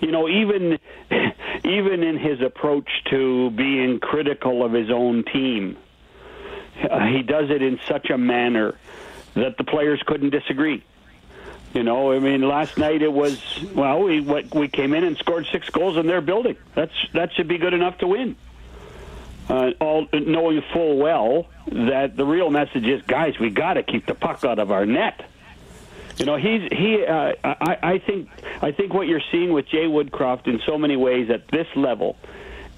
you 0.04 0.12
know, 0.12 0.28
even 0.28 0.78
even 1.64 2.04
in 2.04 2.18
his 2.18 2.42
approach 2.42 2.90
to 3.06 3.50
being 3.52 4.00
critical 4.00 4.64
of 4.64 4.74
his 4.74 4.90
own 4.90 5.24
team, 5.24 5.78
uh, 6.90 7.08
he 7.08 7.22
does 7.24 7.50
it 7.50 7.62
in 7.62 7.80
such 7.88 8.10
a 8.10 8.18
manner 8.18 8.76
that 9.34 9.58
the 9.58 9.64
players 9.64 10.02
couldn't 10.06 10.32
disagree. 10.32 10.84
You 11.74 11.84
know, 11.84 12.12
I 12.12 12.20
mean, 12.20 12.48
last 12.48 12.78
night 12.78 13.02
it 13.02 13.12
was 13.12 13.42
well, 13.74 14.04
we 14.04 14.20
we 14.20 14.68
came 14.68 14.94
in 14.94 15.04
and 15.04 15.18
scored 15.18 15.48
six 15.52 15.70
goals 15.70 15.98
in 15.98 16.06
their 16.06 16.22
building. 16.22 16.56
That's 16.76 16.94
that 17.14 17.34
should 17.34 17.48
be 17.48 17.58
good 17.58 17.74
enough 17.74 17.98
to 18.00 18.08
win. 18.08 18.36
Uh, 19.50 19.72
all 19.82 20.08
knowing 20.14 20.62
full 20.72 20.98
well 20.98 21.48
that 21.72 22.16
the 22.16 22.26
real 22.26 22.50
message 22.50 22.86
is, 22.86 23.02
guys, 23.02 23.40
we 23.40 23.50
got 23.50 23.74
to 23.74 23.84
keep 23.84 24.06
the 24.06 24.14
puck 24.14 24.44
out 24.46 24.60
of 24.60 24.72
our 24.72 24.86
net. 24.86 25.26
You 26.18 26.26
know, 26.26 26.36
he's 26.36 26.62
he. 26.72 27.06
Uh, 27.06 27.34
I, 27.44 27.78
I 27.82 27.98
think 28.00 28.30
I 28.62 28.72
think 28.72 28.94
what 28.94 29.08
you're 29.08 29.22
seeing 29.32 29.52
with 29.52 29.68
Jay 29.68 29.86
Woodcroft 29.86 30.48
in 30.48 30.62
so 30.66 30.78
many 30.78 30.96
ways 30.96 31.30
at 31.30 31.48
this 31.48 31.68
level 31.76 32.18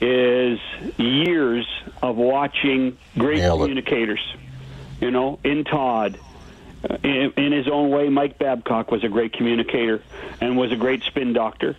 is 0.02 0.60
years 0.98 1.68
of 2.02 2.18
watching 2.18 2.98
great 3.18 3.38
Nailed 3.38 3.62
communicators. 3.62 4.22
It. 4.34 5.06
You 5.06 5.12
know, 5.12 5.40
in 5.44 5.66
Todd, 5.66 6.18
uh, 6.90 6.98
in, 7.04 7.34
in 7.36 7.52
his 7.52 7.68
own 7.68 7.90
way, 7.90 8.08
Mike 8.10 8.38
Babcock 8.38 8.92
was 8.92 9.04
a 9.04 9.10
great 9.10 9.34
communicator 9.34 10.02
and 10.40 10.58
was 10.58 10.72
a 10.72 10.78
great 10.78 11.04
spin 11.04 11.34
doctor. 11.34 11.76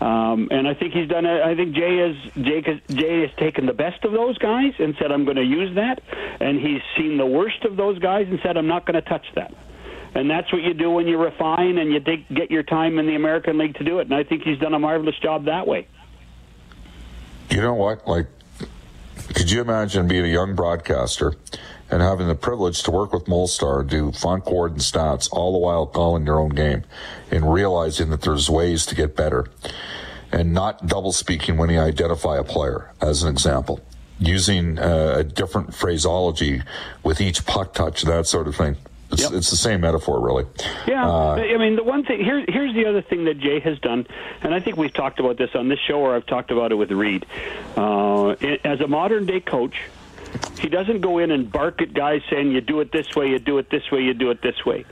Um, 0.00 0.48
and 0.50 0.66
I 0.66 0.74
think 0.74 0.92
he's 0.92 1.08
done. 1.08 1.24
A, 1.24 1.42
I 1.42 1.54
think 1.54 1.74
Jay 1.74 1.98
has 1.98 2.16
Jay, 2.44 2.80
Jay 2.88 3.20
has 3.20 3.30
taken 3.36 3.66
the 3.66 3.72
best 3.72 4.04
of 4.04 4.12
those 4.12 4.36
guys 4.38 4.72
and 4.78 4.96
said, 4.98 5.12
"I'm 5.12 5.24
going 5.24 5.36
to 5.36 5.44
use 5.44 5.74
that," 5.76 6.02
and 6.40 6.58
he's 6.58 6.82
seen 6.96 7.16
the 7.16 7.26
worst 7.26 7.64
of 7.64 7.76
those 7.76 7.98
guys 7.98 8.26
and 8.28 8.40
said, 8.42 8.56
"I'm 8.56 8.66
not 8.66 8.86
going 8.86 8.94
to 8.94 9.08
touch 9.08 9.26
that." 9.34 9.54
And 10.14 10.30
that's 10.30 10.52
what 10.52 10.62
you 10.62 10.74
do 10.74 10.90
when 10.90 11.06
you 11.06 11.18
refine 11.18 11.78
and 11.78 11.92
you 11.92 12.00
take, 12.00 12.28
get 12.28 12.50
your 12.50 12.62
time 12.62 12.98
in 12.98 13.06
the 13.06 13.14
American 13.14 13.58
League 13.58 13.74
to 13.76 13.84
do 13.84 13.98
it. 13.98 14.02
And 14.02 14.14
I 14.14 14.22
think 14.22 14.42
he's 14.42 14.58
done 14.58 14.74
a 14.74 14.78
marvelous 14.78 15.18
job 15.18 15.46
that 15.46 15.66
way. 15.66 15.88
You 17.50 17.60
know 17.60 17.74
what? 17.74 18.06
Like, 18.06 18.26
could 19.34 19.50
you 19.50 19.60
imagine 19.60 20.08
being 20.08 20.24
a 20.24 20.28
young 20.28 20.54
broadcaster 20.54 21.34
and 21.90 22.00
having 22.00 22.28
the 22.28 22.34
privilege 22.34 22.82
to 22.84 22.90
work 22.90 23.12
with 23.12 23.24
Molstar, 23.24 23.86
do 23.86 24.12
font 24.12 24.44
coord 24.44 24.72
and 24.72 24.80
stats, 24.80 25.28
all 25.32 25.52
the 25.52 25.58
while 25.58 25.86
calling 25.86 26.26
your 26.26 26.38
own 26.38 26.50
game 26.50 26.84
and 27.30 27.52
realizing 27.52 28.10
that 28.10 28.22
there's 28.22 28.48
ways 28.48 28.86
to 28.86 28.94
get 28.94 29.16
better 29.16 29.46
and 30.32 30.52
not 30.52 30.86
double 30.86 31.12
speaking 31.12 31.56
when 31.56 31.70
you 31.70 31.78
identify 31.78 32.36
a 32.38 32.44
player, 32.44 32.90
as 33.00 33.22
an 33.22 33.28
example, 33.28 33.80
using 34.18 34.78
uh, 34.78 35.14
a 35.18 35.24
different 35.24 35.74
phraseology 35.74 36.62
with 37.02 37.20
each 37.20 37.46
puck 37.46 37.74
touch, 37.74 38.02
that 38.02 38.26
sort 38.26 38.48
of 38.48 38.56
thing. 38.56 38.76
It's, 39.12 39.22
yep. 39.22 39.32
it's 39.32 39.50
the 39.50 39.56
same 39.56 39.80
metaphor, 39.80 40.20
really. 40.20 40.44
Yeah, 40.86 41.08
uh, 41.08 41.34
I 41.34 41.56
mean, 41.58 41.76
the 41.76 41.84
one 41.84 42.04
thing 42.04 42.24
here, 42.24 42.44
here's 42.48 42.74
the 42.74 42.86
other 42.86 43.02
thing 43.02 43.24
that 43.24 43.38
Jay 43.38 43.60
has 43.60 43.78
done, 43.78 44.06
and 44.42 44.54
I 44.54 44.60
think 44.60 44.76
we've 44.76 44.92
talked 44.92 45.20
about 45.20 45.36
this 45.36 45.50
on 45.54 45.68
this 45.68 45.78
show, 45.78 46.00
or 46.00 46.16
I've 46.16 46.26
talked 46.26 46.50
about 46.50 46.72
it 46.72 46.76
with 46.76 46.90
Reed. 46.90 47.26
Uh, 47.76 48.30
as 48.64 48.80
a 48.80 48.88
modern 48.88 49.26
day 49.26 49.40
coach, 49.40 49.76
he 50.58 50.68
doesn't 50.68 51.00
go 51.00 51.18
in 51.18 51.30
and 51.30 51.50
bark 51.50 51.80
at 51.82 51.92
guys 51.92 52.22
saying, 52.30 52.50
"You 52.50 52.60
do 52.60 52.80
it 52.80 52.90
this 52.92 53.14
way, 53.14 53.28
you 53.28 53.38
do 53.38 53.58
it 53.58 53.70
this 53.70 53.90
way, 53.90 54.00
you 54.00 54.14
do 54.14 54.30
it 54.30 54.42
this 54.42 54.64
way." 54.64 54.84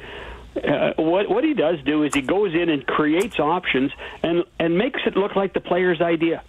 Uh, 0.57 0.93
what 0.97 1.29
what 1.31 1.45
he 1.45 1.55
does 1.55 1.79
do 1.85 2.03
is 2.03 2.13
he 2.13 2.21
goes 2.21 2.55
in 2.55 2.69
and 2.69 2.87
creates 2.87 3.41
options 3.41 3.91
and 4.23 4.45
and 4.59 4.77
makes 4.77 5.01
it 5.07 5.17
look 5.17 5.35
like 5.35 5.55
the 5.55 5.61
player's 5.61 6.01
idea. 6.01 6.43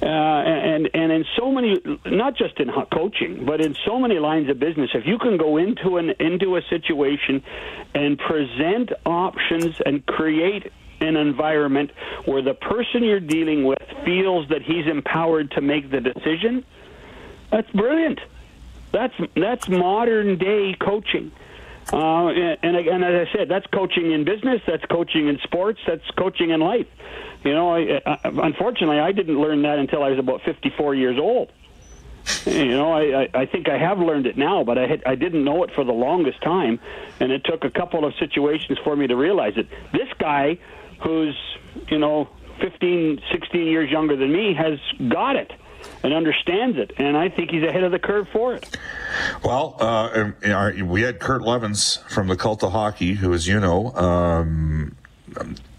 Uh, 0.00 0.06
and 0.06 0.88
and 0.94 1.10
in 1.10 1.24
so 1.36 1.50
many, 1.50 1.76
not 2.06 2.36
just 2.36 2.60
in 2.60 2.70
coaching, 2.92 3.44
but 3.44 3.60
in 3.60 3.74
so 3.84 3.98
many 3.98 4.20
lines 4.20 4.48
of 4.48 4.58
business, 4.58 4.90
if 4.94 5.04
you 5.06 5.18
can 5.18 5.36
go 5.36 5.56
into 5.56 5.96
an 5.96 6.10
into 6.20 6.56
a 6.56 6.62
situation 6.70 7.42
and 7.94 8.16
present 8.16 8.92
options 9.04 9.80
and 9.84 10.06
create 10.06 10.72
an 11.00 11.16
environment 11.16 11.90
where 12.26 12.42
the 12.42 12.54
person 12.54 13.02
you're 13.02 13.18
dealing 13.18 13.64
with 13.64 13.78
feels 14.04 14.48
that 14.50 14.62
he's 14.62 14.86
empowered 14.86 15.50
to 15.52 15.60
make 15.60 15.90
the 15.90 16.00
decision, 16.00 16.64
that's 17.50 17.70
brilliant. 17.72 18.20
That's 18.92 19.14
that's 19.34 19.68
modern 19.68 20.38
day 20.38 20.76
coaching. 20.80 21.32
Uh, 21.92 22.28
and, 22.28 22.76
and 22.76 23.04
as 23.04 23.28
I 23.28 23.32
said, 23.32 23.48
that's 23.48 23.66
coaching 23.68 24.12
in 24.12 24.24
business, 24.24 24.60
that's 24.66 24.84
coaching 24.86 25.28
in 25.28 25.38
sports, 25.42 25.80
that's 25.86 26.08
coaching 26.18 26.50
in 26.50 26.60
life. 26.60 26.86
You 27.48 27.54
know, 27.54 27.74
I, 27.74 28.02
I, 28.04 28.18
unfortunately, 28.24 29.00
I 29.00 29.10
didn't 29.10 29.40
learn 29.40 29.62
that 29.62 29.78
until 29.78 30.02
I 30.02 30.10
was 30.10 30.18
about 30.18 30.42
54 30.42 30.94
years 30.94 31.18
old. 31.18 31.50
You 32.44 32.72
know, 32.72 32.92
I, 32.92 33.26
I 33.32 33.46
think 33.46 33.70
I 33.70 33.78
have 33.78 34.00
learned 34.00 34.26
it 34.26 34.36
now, 34.36 34.64
but 34.64 34.76
I 34.76 34.86
had, 34.86 35.02
I 35.06 35.14
didn't 35.14 35.44
know 35.44 35.64
it 35.64 35.70
for 35.74 35.82
the 35.82 35.94
longest 35.94 36.42
time, 36.42 36.78
and 37.20 37.32
it 37.32 37.44
took 37.44 37.64
a 37.64 37.70
couple 37.70 38.04
of 38.04 38.12
situations 38.18 38.78
for 38.84 38.94
me 38.94 39.06
to 39.06 39.16
realize 39.16 39.54
it. 39.56 39.66
This 39.92 40.08
guy, 40.18 40.58
who's 41.00 41.34
you 41.88 41.98
know 41.98 42.28
15, 42.60 43.22
16 43.32 43.66
years 43.66 43.90
younger 43.90 44.14
than 44.14 44.30
me, 44.30 44.52
has 44.52 44.78
got 45.08 45.36
it, 45.36 45.50
and 46.02 46.12
understands 46.12 46.76
it. 46.76 46.92
And 46.98 47.16
I 47.16 47.30
think 47.30 47.50
he's 47.50 47.62
ahead 47.62 47.82
of 47.82 47.92
the 47.92 47.98
curve 47.98 48.28
for 48.30 48.52
it. 48.52 48.76
Well, 49.42 49.76
uh, 49.80 50.32
we 50.84 51.00
had 51.00 51.20
Kurt 51.20 51.40
Leavins 51.40 52.02
from 52.10 52.28
the 52.28 52.36
Cult 52.36 52.62
of 52.62 52.72
Hockey, 52.72 53.14
who, 53.14 53.32
as 53.32 53.46
you 53.48 53.58
know, 53.58 53.94
um, 53.94 54.94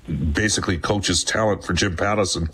basically 0.10 0.78
coaches 0.78 1.24
talent 1.24 1.64
for 1.64 1.74
Jim 1.74 1.96
Pattison 1.96 2.50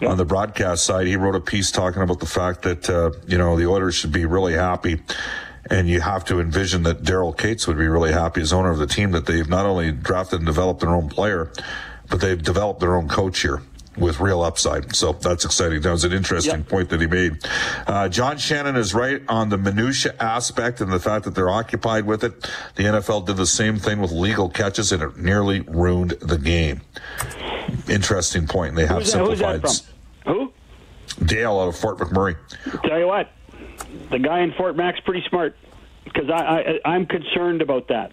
yeah. 0.00 0.08
on 0.08 0.16
the 0.16 0.24
broadcast 0.24 0.84
side. 0.84 1.06
He 1.06 1.16
wrote 1.16 1.34
a 1.34 1.40
piece 1.40 1.70
talking 1.70 2.02
about 2.02 2.20
the 2.20 2.26
fact 2.26 2.62
that, 2.62 2.90
uh, 2.90 3.10
you 3.26 3.38
know, 3.38 3.56
the 3.56 3.66
Oilers 3.66 3.94
should 3.94 4.12
be 4.12 4.24
really 4.24 4.54
happy. 4.54 5.02
And 5.68 5.88
you 5.88 6.00
have 6.00 6.24
to 6.26 6.38
envision 6.38 6.84
that 6.84 7.02
Daryl 7.02 7.36
Katz 7.36 7.66
would 7.66 7.76
be 7.76 7.88
really 7.88 8.12
happy 8.12 8.40
as 8.40 8.52
owner 8.52 8.70
of 8.70 8.78
the 8.78 8.86
team 8.86 9.10
that 9.12 9.26
they've 9.26 9.48
not 9.48 9.66
only 9.66 9.90
drafted 9.90 10.38
and 10.38 10.46
developed 10.46 10.80
their 10.80 10.94
own 10.94 11.08
player, 11.08 11.50
but 12.08 12.20
they've 12.20 12.40
developed 12.40 12.78
their 12.78 12.94
own 12.94 13.08
coach 13.08 13.40
here 13.40 13.62
with 13.96 14.20
real 14.20 14.42
upside. 14.42 14.94
So 14.94 15.12
that's 15.12 15.44
exciting. 15.44 15.80
That 15.80 15.90
was 15.90 16.04
an 16.04 16.12
interesting 16.12 16.58
yep. 16.60 16.68
point 16.68 16.90
that 16.90 17.00
he 17.00 17.06
made. 17.06 17.38
Uh, 17.86 18.08
John 18.08 18.38
Shannon 18.38 18.76
is 18.76 18.94
right 18.94 19.22
on 19.28 19.48
the 19.48 19.58
minutia 19.58 20.14
aspect 20.20 20.80
and 20.80 20.92
the 20.92 21.00
fact 21.00 21.24
that 21.24 21.34
they're 21.34 21.50
occupied 21.50 22.06
with 22.06 22.24
it. 22.24 22.42
The 22.76 22.84
NFL 22.84 23.26
did 23.26 23.36
the 23.36 23.46
same 23.46 23.76
thing 23.76 24.00
with 24.00 24.12
legal 24.12 24.48
catches 24.48 24.92
and 24.92 25.02
it 25.02 25.16
nearly 25.16 25.60
ruined 25.60 26.10
the 26.20 26.38
game. 26.38 26.82
Interesting 27.88 28.46
point. 28.46 28.74
They 28.76 28.86
have 28.86 28.98
who's 28.98 29.12
simplified. 29.12 29.62
That, 29.62 29.82
Who? 30.26 30.52
Dale 31.24 31.58
out 31.58 31.68
of 31.68 31.76
Fort 31.76 31.98
McMurray. 31.98 32.36
Tell 32.84 32.98
you 32.98 33.06
what, 33.06 33.30
the 34.10 34.18
guy 34.18 34.40
in 34.40 34.52
Fort 34.52 34.76
Mac's 34.76 35.00
pretty 35.00 35.24
smart 35.28 35.56
because 36.04 36.30
I, 36.30 36.78
I 36.84 36.90
I'm 36.90 37.06
concerned 37.06 37.62
about 37.62 37.88
that. 37.88 38.12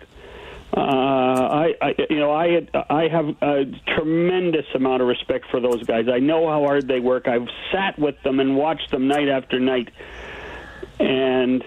Uh, 0.75 0.79
I, 0.79 1.75
I, 1.81 1.95
you 2.09 2.19
know, 2.19 2.31
I, 2.31 2.47
had, 2.49 2.69
I 2.73 3.07
have 3.07 3.27
a 3.41 3.65
tremendous 3.95 4.65
amount 4.73 5.03
of 5.03 5.07
respect 5.07 5.45
for 5.51 5.59
those 5.59 5.83
guys. 5.83 6.07
I 6.11 6.17
know 6.17 6.49
how 6.49 6.61
hard 6.61 6.87
they 6.87 6.99
work. 6.99 7.27
I've 7.27 7.47
sat 7.71 7.99
with 7.99 8.15
them 8.23 8.39
and 8.39 8.57
watched 8.57 8.89
them 8.89 9.07
night 9.07 9.29
after 9.29 9.59
night, 9.59 9.89
and 10.99 11.63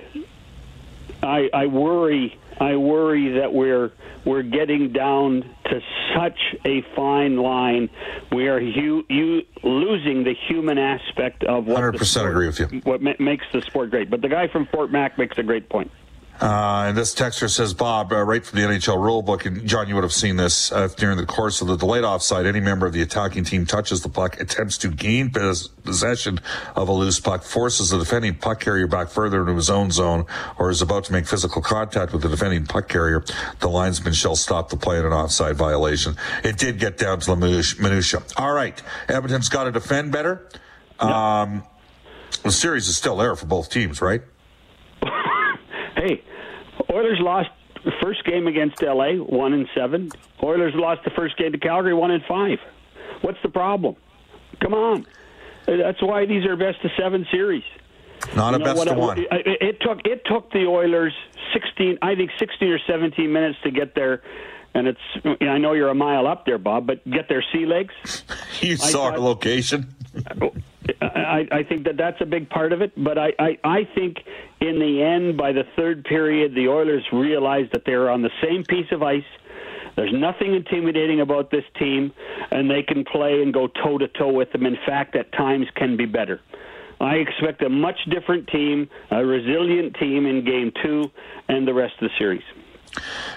I, 1.22 1.48
I 1.54 1.66
worry. 1.66 2.36
I 2.58 2.76
worry 2.76 3.40
that 3.40 3.52
we're 3.52 3.92
we're 4.24 4.42
getting 4.42 4.92
down 4.92 5.42
to 5.66 5.80
such 6.16 6.38
a 6.64 6.82
fine 6.96 7.36
line. 7.36 7.90
We 8.32 8.48
are 8.48 8.58
you, 8.58 9.04
you 9.08 9.42
losing 9.62 10.24
the 10.24 10.34
human 10.48 10.78
aspect 10.78 11.44
of 11.44 11.66
what. 11.66 11.76
Hundred 11.76 11.98
percent 11.98 12.26
agree 12.26 12.46
with 12.46 12.58
you. 12.58 12.66
What 12.82 13.02
ma- 13.02 13.12
makes 13.20 13.44
the 13.52 13.62
sport 13.62 13.90
great. 13.90 14.10
But 14.10 14.22
the 14.22 14.28
guy 14.28 14.48
from 14.48 14.66
Fort 14.66 14.90
Mac 14.90 15.16
makes 15.16 15.38
a 15.38 15.42
great 15.44 15.68
point. 15.68 15.92
Uh, 16.40 16.86
and 16.88 16.96
this 16.96 17.14
texter 17.14 17.48
says, 17.48 17.72
Bob, 17.72 18.12
uh, 18.12 18.22
right 18.22 18.44
from 18.44 18.60
the 18.60 18.66
NHL 18.66 18.98
rulebook, 18.98 19.46
and 19.46 19.66
John, 19.66 19.88
you 19.88 19.94
would 19.94 20.04
have 20.04 20.12
seen 20.12 20.36
this 20.36 20.70
uh, 20.70 20.88
during 20.96 21.16
the 21.16 21.24
course 21.24 21.62
of 21.62 21.68
the 21.68 21.76
delayed 21.76 22.04
offside. 22.04 22.44
Any 22.44 22.60
member 22.60 22.86
of 22.86 22.92
the 22.92 23.00
attacking 23.00 23.44
team 23.44 23.64
touches 23.64 24.02
the 24.02 24.10
puck, 24.10 24.38
attempts 24.38 24.76
to 24.78 24.88
gain 24.88 25.30
pos- 25.30 25.68
possession 25.68 26.40
of 26.74 26.88
a 26.88 26.92
loose 26.92 27.18
puck, 27.20 27.42
forces 27.42 27.90
the 27.90 27.98
defending 27.98 28.34
puck 28.34 28.60
carrier 28.60 28.86
back 28.86 29.08
further 29.08 29.40
into 29.40 29.54
his 29.54 29.70
own 29.70 29.90
zone, 29.90 30.26
or 30.58 30.68
is 30.68 30.82
about 30.82 31.04
to 31.04 31.12
make 31.12 31.26
physical 31.26 31.62
contact 31.62 32.12
with 32.12 32.22
the 32.22 32.28
defending 32.28 32.66
puck 32.66 32.88
carrier. 32.88 33.24
The 33.60 33.68
linesman 33.68 34.12
shall 34.12 34.36
stop 34.36 34.68
the 34.68 34.76
play 34.76 34.98
in 34.98 35.06
an 35.06 35.12
offside 35.12 35.56
violation. 35.56 36.16
It 36.44 36.58
did 36.58 36.78
get 36.78 36.98
down 36.98 37.20
to 37.20 37.34
the 37.34 37.76
minutia. 37.80 38.22
All 38.36 38.52
right, 38.52 38.80
Edmonton's 39.08 39.48
got 39.48 39.64
to 39.64 39.72
defend 39.72 40.12
better. 40.12 40.46
Um, 40.98 41.64
the 42.42 42.52
series 42.52 42.88
is 42.88 42.96
still 42.96 43.16
there 43.16 43.34
for 43.36 43.46
both 43.46 43.70
teams, 43.70 44.00
right? 44.02 44.22
Hey, 46.06 46.22
Oilers 46.92 47.18
lost 47.20 47.50
the 47.84 47.92
first 48.02 48.24
game 48.24 48.46
against 48.46 48.82
LA, 48.82 49.12
one 49.14 49.52
and 49.52 49.68
seven. 49.74 50.10
Oilers 50.42 50.72
lost 50.74 51.02
the 51.04 51.10
first 51.10 51.36
game 51.36 51.52
to 51.52 51.58
Calgary, 51.58 51.94
one 51.94 52.10
and 52.10 52.22
five. 52.28 52.58
What's 53.22 53.38
the 53.42 53.48
problem? 53.48 53.96
Come 54.60 54.74
on, 54.74 55.06
that's 55.66 56.02
why 56.02 56.26
these 56.26 56.44
are 56.46 56.56
best 56.56 56.84
of 56.84 56.90
seven 56.98 57.26
series. 57.30 57.64
Not 58.34 58.54
you 58.54 58.60
a 58.60 58.64
best 58.64 58.86
of 58.86 58.96
one. 58.96 59.18
It, 59.18 59.28
it 59.30 59.80
took 59.80 60.00
it 60.04 60.22
took 60.26 60.50
the 60.52 60.66
Oilers 60.66 61.14
sixteen, 61.52 61.98
I 62.02 62.14
think 62.14 62.30
sixteen 62.38 62.68
or 62.68 62.80
seventeen 62.86 63.32
minutes 63.32 63.58
to 63.64 63.70
get 63.70 63.94
there 63.94 64.22
and 64.76 64.86
it's 64.88 65.40
I 65.40 65.56
know 65.58 65.72
you're 65.72 65.88
a 65.88 65.94
mile 65.94 66.26
up 66.26 66.44
there, 66.44 66.58
Bob, 66.58 66.86
but 66.86 67.08
get 67.08 67.28
their 67.28 67.42
sea 67.52 67.64
legs. 67.64 68.24
you 68.60 68.76
saw 68.76 69.06
our 69.06 69.18
location. 69.18 69.94
I, 71.00 71.46
I 71.50 71.62
think 71.64 71.84
that 71.84 71.96
that's 71.96 72.20
a 72.20 72.26
big 72.26 72.48
part 72.48 72.72
of 72.72 72.80
it, 72.80 72.92
but 72.96 73.18
I, 73.18 73.32
I, 73.38 73.58
I 73.64 73.88
think 73.94 74.18
in 74.60 74.78
the 74.78 75.02
end, 75.02 75.36
by 75.36 75.52
the 75.52 75.64
third 75.76 76.04
period, 76.04 76.54
the 76.54 76.68
Oilers 76.68 77.04
realized 77.12 77.72
that 77.72 77.84
they 77.84 77.96
were 77.96 78.10
on 78.10 78.22
the 78.22 78.30
same 78.42 78.64
piece 78.64 78.90
of 78.92 79.02
ice. 79.02 79.24
There's 79.96 80.12
nothing 80.12 80.54
intimidating 80.54 81.20
about 81.20 81.50
this 81.50 81.64
team, 81.78 82.12
and 82.50 82.70
they 82.70 82.82
can 82.82 83.04
play 83.04 83.42
and 83.42 83.52
go 83.52 83.66
toe 83.66 83.98
to 83.98 84.08
toe 84.08 84.30
with 84.32 84.52
them. 84.52 84.66
In 84.66 84.76
fact, 84.86 85.16
at 85.16 85.32
times 85.32 85.66
can 85.74 85.96
be 85.96 86.06
better. 86.06 86.40
I 87.00 87.16
expect 87.16 87.62
a 87.62 87.68
much 87.68 87.98
different 88.10 88.48
team, 88.48 88.88
a 89.10 89.24
resilient 89.24 89.96
team 89.96 90.26
in 90.26 90.44
game 90.44 90.72
two 90.82 91.10
and 91.48 91.66
the 91.66 91.74
rest 91.74 91.94
of 92.00 92.08
the 92.08 92.10
series. 92.18 92.42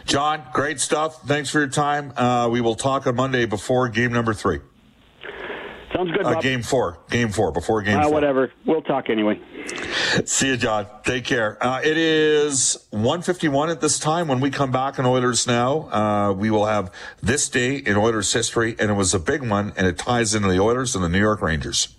John, 0.05 0.43
great 0.53 0.79
stuff. 0.79 1.23
Thanks 1.23 1.49
for 1.49 1.59
your 1.59 1.67
time. 1.67 2.13
Uh, 2.15 2.47
we 2.49 2.61
will 2.61 2.75
talk 2.75 3.07
on 3.07 3.15
Monday 3.15 3.45
before 3.45 3.89
game 3.89 4.13
number 4.13 4.33
three. 4.33 4.59
Sounds 5.99 6.11
good. 6.13 6.25
Uh, 6.25 6.39
game 6.39 6.61
four. 6.61 6.97
Game 7.09 7.29
four. 7.29 7.51
Before 7.51 7.81
game 7.81 7.97
uh, 7.97 8.03
four. 8.03 8.13
Whatever. 8.13 8.53
We'll 8.65 8.81
talk 8.81 9.09
anyway. 9.09 9.37
See 10.23 10.47
you, 10.47 10.55
John. 10.55 10.87
Take 11.03 11.25
care. 11.25 11.61
Uh, 11.61 11.81
it 11.83 11.97
is 11.97 12.87
151 12.91 13.69
at 13.69 13.81
this 13.81 13.99
time. 13.99 14.29
When 14.29 14.39
we 14.39 14.49
come 14.49 14.71
back 14.71 14.97
in 14.97 15.05
Oilers 15.05 15.45
Now, 15.45 15.89
uh, 15.91 16.31
we 16.31 16.51
will 16.51 16.67
have 16.67 16.93
this 17.21 17.49
day 17.49 17.75
in 17.75 17.97
Oilers 17.97 18.31
history, 18.31 18.77
and 18.79 18.89
it 18.89 18.93
was 18.93 19.13
a 19.13 19.19
big 19.19 19.47
one, 19.47 19.73
and 19.75 19.87
it 19.87 19.97
ties 19.97 20.33
into 20.33 20.47
the 20.47 20.59
Oilers 20.59 20.95
and 20.95 21.03
the 21.03 21.09
New 21.09 21.19
York 21.19 21.41
Rangers. 21.41 21.89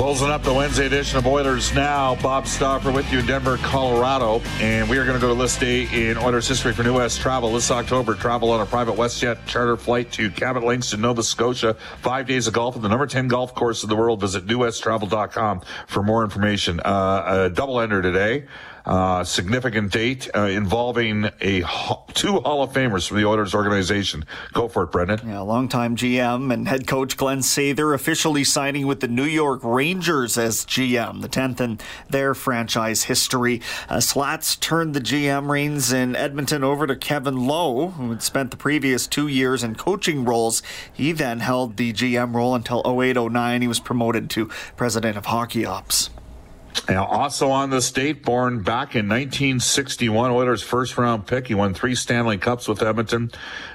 Closing 0.00 0.30
up 0.30 0.42
the 0.42 0.54
Wednesday 0.54 0.86
edition 0.86 1.18
of 1.18 1.26
Oilers 1.26 1.74
Now. 1.74 2.14
Bob 2.22 2.46
Stauffer 2.46 2.90
with 2.90 3.12
you 3.12 3.18
in 3.18 3.26
Denver, 3.26 3.58
Colorado. 3.58 4.40
And 4.58 4.88
we 4.88 4.96
are 4.96 5.04
going 5.04 5.14
to 5.14 5.20
go 5.20 5.28
to 5.28 5.38
list 5.38 5.60
day 5.60 5.82
in 5.92 6.16
Oilers 6.16 6.48
history 6.48 6.72
for 6.72 6.82
New 6.82 6.94
West 6.94 7.20
travel. 7.20 7.52
This 7.52 7.70
October, 7.70 8.14
travel 8.14 8.50
on 8.50 8.62
a 8.62 8.66
private 8.66 8.94
WestJet 8.94 9.44
charter 9.44 9.76
flight 9.76 10.10
to 10.12 10.30
Cabot 10.30 10.64
Links 10.64 10.94
in 10.94 11.02
Nova 11.02 11.22
Scotia. 11.22 11.76
Five 12.00 12.26
days 12.26 12.46
of 12.46 12.54
golf 12.54 12.76
at 12.76 12.82
the 12.82 12.88
number 12.88 13.06
10 13.06 13.28
golf 13.28 13.54
course 13.54 13.82
in 13.82 13.90
the 13.90 13.94
world. 13.94 14.22
Visit 14.22 14.46
newwesttravel.com 14.46 15.60
for 15.86 16.02
more 16.02 16.24
information. 16.24 16.80
Uh, 16.80 17.48
a 17.48 17.50
double 17.50 17.78
ender 17.78 18.00
today 18.00 18.46
uh, 18.84 19.24
significant 19.24 19.92
date 19.92 20.28
uh, 20.34 20.42
involving 20.42 21.30
a 21.40 21.62
two 22.14 22.40
Hall 22.40 22.62
of 22.62 22.72
Famers 22.72 23.08
from 23.08 23.18
the 23.18 23.26
Oilers 23.26 23.54
organization. 23.54 24.24
Go 24.52 24.68
for 24.68 24.84
it, 24.84 24.92
Brendan. 24.92 25.20
Yeah, 25.26 25.40
longtime 25.40 25.96
GM 25.96 26.52
and 26.52 26.68
head 26.68 26.86
coach 26.86 27.16
Glen 27.16 27.40
Sather 27.40 27.94
officially 27.94 28.44
signing 28.44 28.86
with 28.86 29.00
the 29.00 29.08
New 29.08 29.24
York 29.24 29.60
Rangers 29.62 30.38
as 30.38 30.64
GM, 30.64 31.22
the 31.22 31.28
10th 31.28 31.60
in 31.60 31.78
their 32.08 32.34
franchise 32.34 33.04
history. 33.04 33.60
Uh, 33.88 34.00
Slats 34.00 34.56
turned 34.56 34.94
the 34.94 35.00
GM 35.00 35.48
reins 35.48 35.92
in 35.92 36.16
Edmonton 36.16 36.64
over 36.64 36.86
to 36.86 36.96
Kevin 36.96 37.46
Lowe, 37.46 37.88
who 37.88 38.10
had 38.10 38.22
spent 38.22 38.50
the 38.50 38.56
previous 38.56 39.06
two 39.06 39.28
years 39.28 39.62
in 39.62 39.74
coaching 39.74 40.24
roles. 40.24 40.62
He 40.92 41.12
then 41.12 41.40
held 41.40 41.76
the 41.76 41.92
GM 41.92 42.34
role 42.34 42.54
until 42.54 42.82
0809. 42.84 43.62
He 43.62 43.68
was 43.68 43.80
promoted 43.80 44.30
to 44.30 44.46
president 44.76 45.16
of 45.16 45.26
hockey 45.26 45.64
ops. 45.64 46.10
Now, 46.88 47.06
also 47.06 47.50
on 47.50 47.70
the 47.70 47.82
state, 47.82 48.24
born 48.24 48.62
back 48.62 48.96
in 48.96 49.08
1961, 49.08 50.30
Oilers' 50.30 50.62
first 50.62 50.96
round 50.98 51.26
pick. 51.26 51.46
He 51.46 51.54
won 51.54 51.74
three 51.74 51.94
Stanley 51.94 52.38
Cups 52.38 52.66
with 52.66 52.82
Edmonton, 52.82 53.30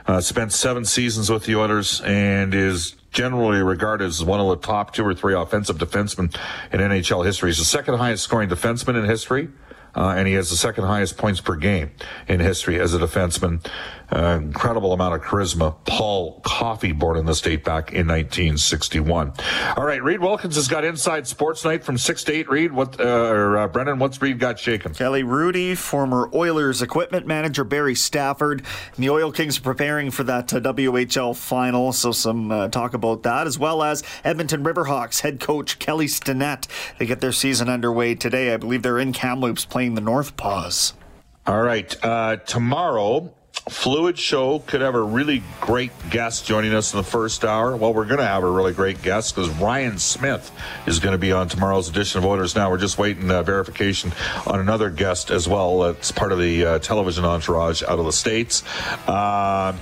uh, 0.08 0.22
spent 0.22 0.52
seven 0.52 0.86
seasons 0.86 1.30
with 1.30 1.46
the 1.46 1.56
Oilers, 1.56 2.02
and 2.02 2.54
is 2.54 2.96
generally 3.12 3.62
regarded 3.62 4.06
as 4.06 4.24
one 4.24 4.39
of 4.39 4.48
the 4.48 4.58
top 4.58 4.94
two 4.94 5.06
or 5.06 5.13
three 5.13 5.34
offensive 5.34 5.78
defensemen 5.78 6.36
in 6.74 6.82
NHL 6.82 7.26
history. 7.26 7.50
He's 7.50 7.60
the 7.60 7.65
second 7.65 7.98
highest 7.98 8.24
scoring 8.24 8.50
defenseman 8.50 9.02
in 9.02 9.06
history. 9.06 9.50
Uh, 9.96 10.13
and 10.18 10.28
he 10.28 10.34
has 10.34 10.50
the 10.50 10.58
second 10.58 10.84
highest 10.84 11.18
points 11.18 11.39
per 11.39 11.56
game 11.56 11.89
in 12.28 12.41
history 12.41 12.80
as 12.82 12.94
a 12.94 13.00
defenseman. 13.00 13.65
Uh, 14.12 14.39
incredible 14.41 14.94
amount 14.94 15.15
of 15.15 15.22
charisma. 15.22 15.76
Paul 15.86 16.39
Coffey, 16.44 16.91
born 16.91 17.18
in 17.18 17.26
the 17.26 17.34
state 17.34 17.63
back 17.63 17.91
in 17.91 18.08
1961. 18.08 19.34
All 19.76 19.86
right, 19.86 20.04
Reed 20.04 20.20
Wilkins 20.20 20.56
has 20.56 20.68
got 20.68 20.84
Inside 20.86 21.28
Sports 21.28 21.65
Night 21.65 21.84
from 21.84 21.98
6 21.98 22.24
to 22.26 22.34
8. 22.34 22.50
Reed, 22.50 22.72
what, 22.72 23.00
uh, 23.00 23.04
or, 23.04 23.58
uh, 23.58 23.68
Brendan, 23.68 24.00
what's 24.00 24.22
Reed 24.22 24.39
got 24.39 24.60
shaken? 24.60 24.94
Kelly 24.94 25.24
Hrudey, 25.24 25.76
former 25.76 26.30
Oilers 26.34 26.82
equipment 26.82 27.26
manager 27.26 27.63
Barry 27.63 27.96
Stafford. 27.96 28.63
And 28.96 29.04
the 29.04 29.10
Oil 29.10 29.32
Kings 29.32 29.58
are 29.58 29.62
preparing 29.62 30.12
for 30.12 30.24
that 30.24 30.54
uh, 30.54 30.60
WHL 30.60 31.36
final, 31.36 31.91
so 31.91 32.12
some 32.12 32.52
uh, 32.52 32.68
talk 32.68 32.94
about 32.94 33.24
that, 33.24 33.48
as 33.48 33.58
well 33.58 33.82
as 33.82 34.04
Edmonton 34.24 34.63
Riverhawks 34.63 35.22
head 35.22 35.39
coach 35.39 35.80
Kelly 35.80 36.08
Stinnett. 36.08 36.68
They 37.00 37.06
get 37.06 37.22
their 37.22 37.32
season 37.32 37.70
underway 37.70 38.15
today. 38.15 38.54
I 38.54 38.58
believe 38.58 38.84
they're 38.84 39.00
in 39.00 39.13
Kamloops 39.13 39.65
playing 39.65 39.96
the 39.96 40.02
NorthPaws. 40.02 40.94
All 41.48 41.62
right, 41.62 41.96
uh, 42.04 42.38
tomorrow 42.38 43.34
Fluid 43.70 44.18
Show 44.20 44.60
could 44.60 44.82
have 44.82 44.96
a 44.96 45.02
really 45.02 45.44
great 45.60 45.91
guest 46.10 46.46
joining 46.46 46.74
us 46.74 46.94
in 46.94 46.98
the 46.98 47.04
first 47.04 47.44
hour. 47.44 47.76
Well, 47.76 47.94
we're 47.94 48.06
going 48.06 48.20
to 48.20 48.26
have 48.26 48.44
a 48.44 48.50
really 48.50 48.74
great 48.74 49.02
guest 49.02 49.36
because 49.36 49.50
Ryan 49.50 49.98
Smyth 49.98 50.52
is 50.86 51.00
going 51.00 51.13
to 51.13 51.18
be 51.18 51.32
on 51.32 51.50
tomorrow's 51.50 51.89
edition 51.89 52.20
of 52.20 52.26
Oilers 52.26 52.56
Now. 52.56 52.70
We're 52.70 52.78
just 52.78 52.98
waiting 52.98 53.32
uh, 53.32 53.44
verification 53.44 54.12
on 54.46 54.60
another 54.60 54.89
guest 54.89 55.32
as 55.32 55.48
well. 55.48 55.84
It's 55.86 56.12
part 56.12 56.32
of 56.32 56.39
the 56.39 56.65
uh, 56.65 56.80
television 56.80 57.26
entourage 57.26 57.82
out 57.84 57.98
of 57.98 58.06
the 58.06 58.12
States. 58.12 58.63
Uh, 59.08 59.76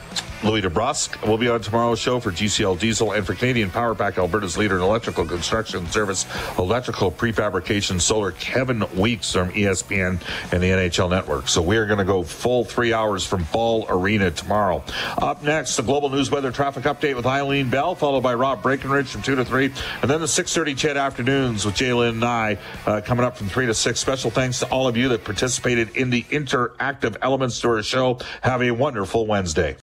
Louie 0.43 0.61
DeBrusk 0.61 1.25
will 1.25 1.37
be 1.37 1.47
on 1.47 1.61
tomorrow's 1.61 1.99
show 1.99 2.19
for 2.19 2.29
GCL 2.29 2.77
Diesel 2.77 3.13
and 3.13 3.25
for 3.25 3.33
Canadian 3.33 3.69
Power 3.69 3.95
Pack, 3.95 4.17
Alberta's 4.17 4.57
leader 4.57 4.75
in 4.75 4.81
electrical 4.81 5.25
construction 5.25 5.89
service, 5.89 6.25
electrical 6.57 7.11
prefabrication, 7.11 8.01
solar. 8.01 8.31
Kevin 8.33 8.83
Weeks 8.97 9.31
from 9.31 9.51
ESPN 9.51 10.21
and 10.51 10.61
the 10.61 10.67
NHL 10.67 11.09
Network. 11.09 11.47
So 11.47 11.61
we 11.61 11.77
are 11.77 11.85
going 11.85 11.99
to 11.99 12.03
go 12.03 12.23
full 12.23 12.65
three 12.65 12.91
hours 12.91 13.25
from 13.25 13.47
Ball 13.53 13.85
Arena 13.87 14.31
tomorrow. 14.31 14.83
Up 15.17 15.43
next, 15.43 15.77
the 15.77 15.83
global 15.83 16.09
news 16.09 16.29
weather 16.29 16.51
traffic 16.51 16.83
update 16.83 17.15
with 17.15 17.25
Eileen 17.25 17.69
Bell, 17.69 17.95
followed 17.95 18.21
by 18.21 18.33
Rob 18.33 18.61
Breckenridge 18.61 19.07
from 19.07 19.21
two 19.21 19.35
to 19.35 19.45
three, 19.45 19.71
and 20.01 20.11
then 20.11 20.19
the 20.19 20.27
6:30 20.27 20.75
CHED 20.75 20.97
afternoons 20.97 21.65
with 21.65 21.75
Jalen 21.75 22.17
Nye 22.17 22.57
uh, 22.85 22.99
coming 22.99 23.23
up 23.23 23.37
from 23.37 23.47
three 23.47 23.65
to 23.65 23.73
six. 23.73 24.01
Special 24.01 24.29
thanks 24.29 24.59
to 24.59 24.67
all 24.67 24.89
of 24.89 24.97
you 24.97 25.07
that 25.09 25.23
participated 25.23 25.95
in 25.95 26.09
the 26.09 26.23
interactive 26.23 27.15
elements 27.21 27.61
to 27.61 27.69
our 27.69 27.81
show. 27.81 28.19
Have 28.41 28.61
a 28.61 28.71
wonderful 28.71 29.25
Wednesday. 29.25 29.77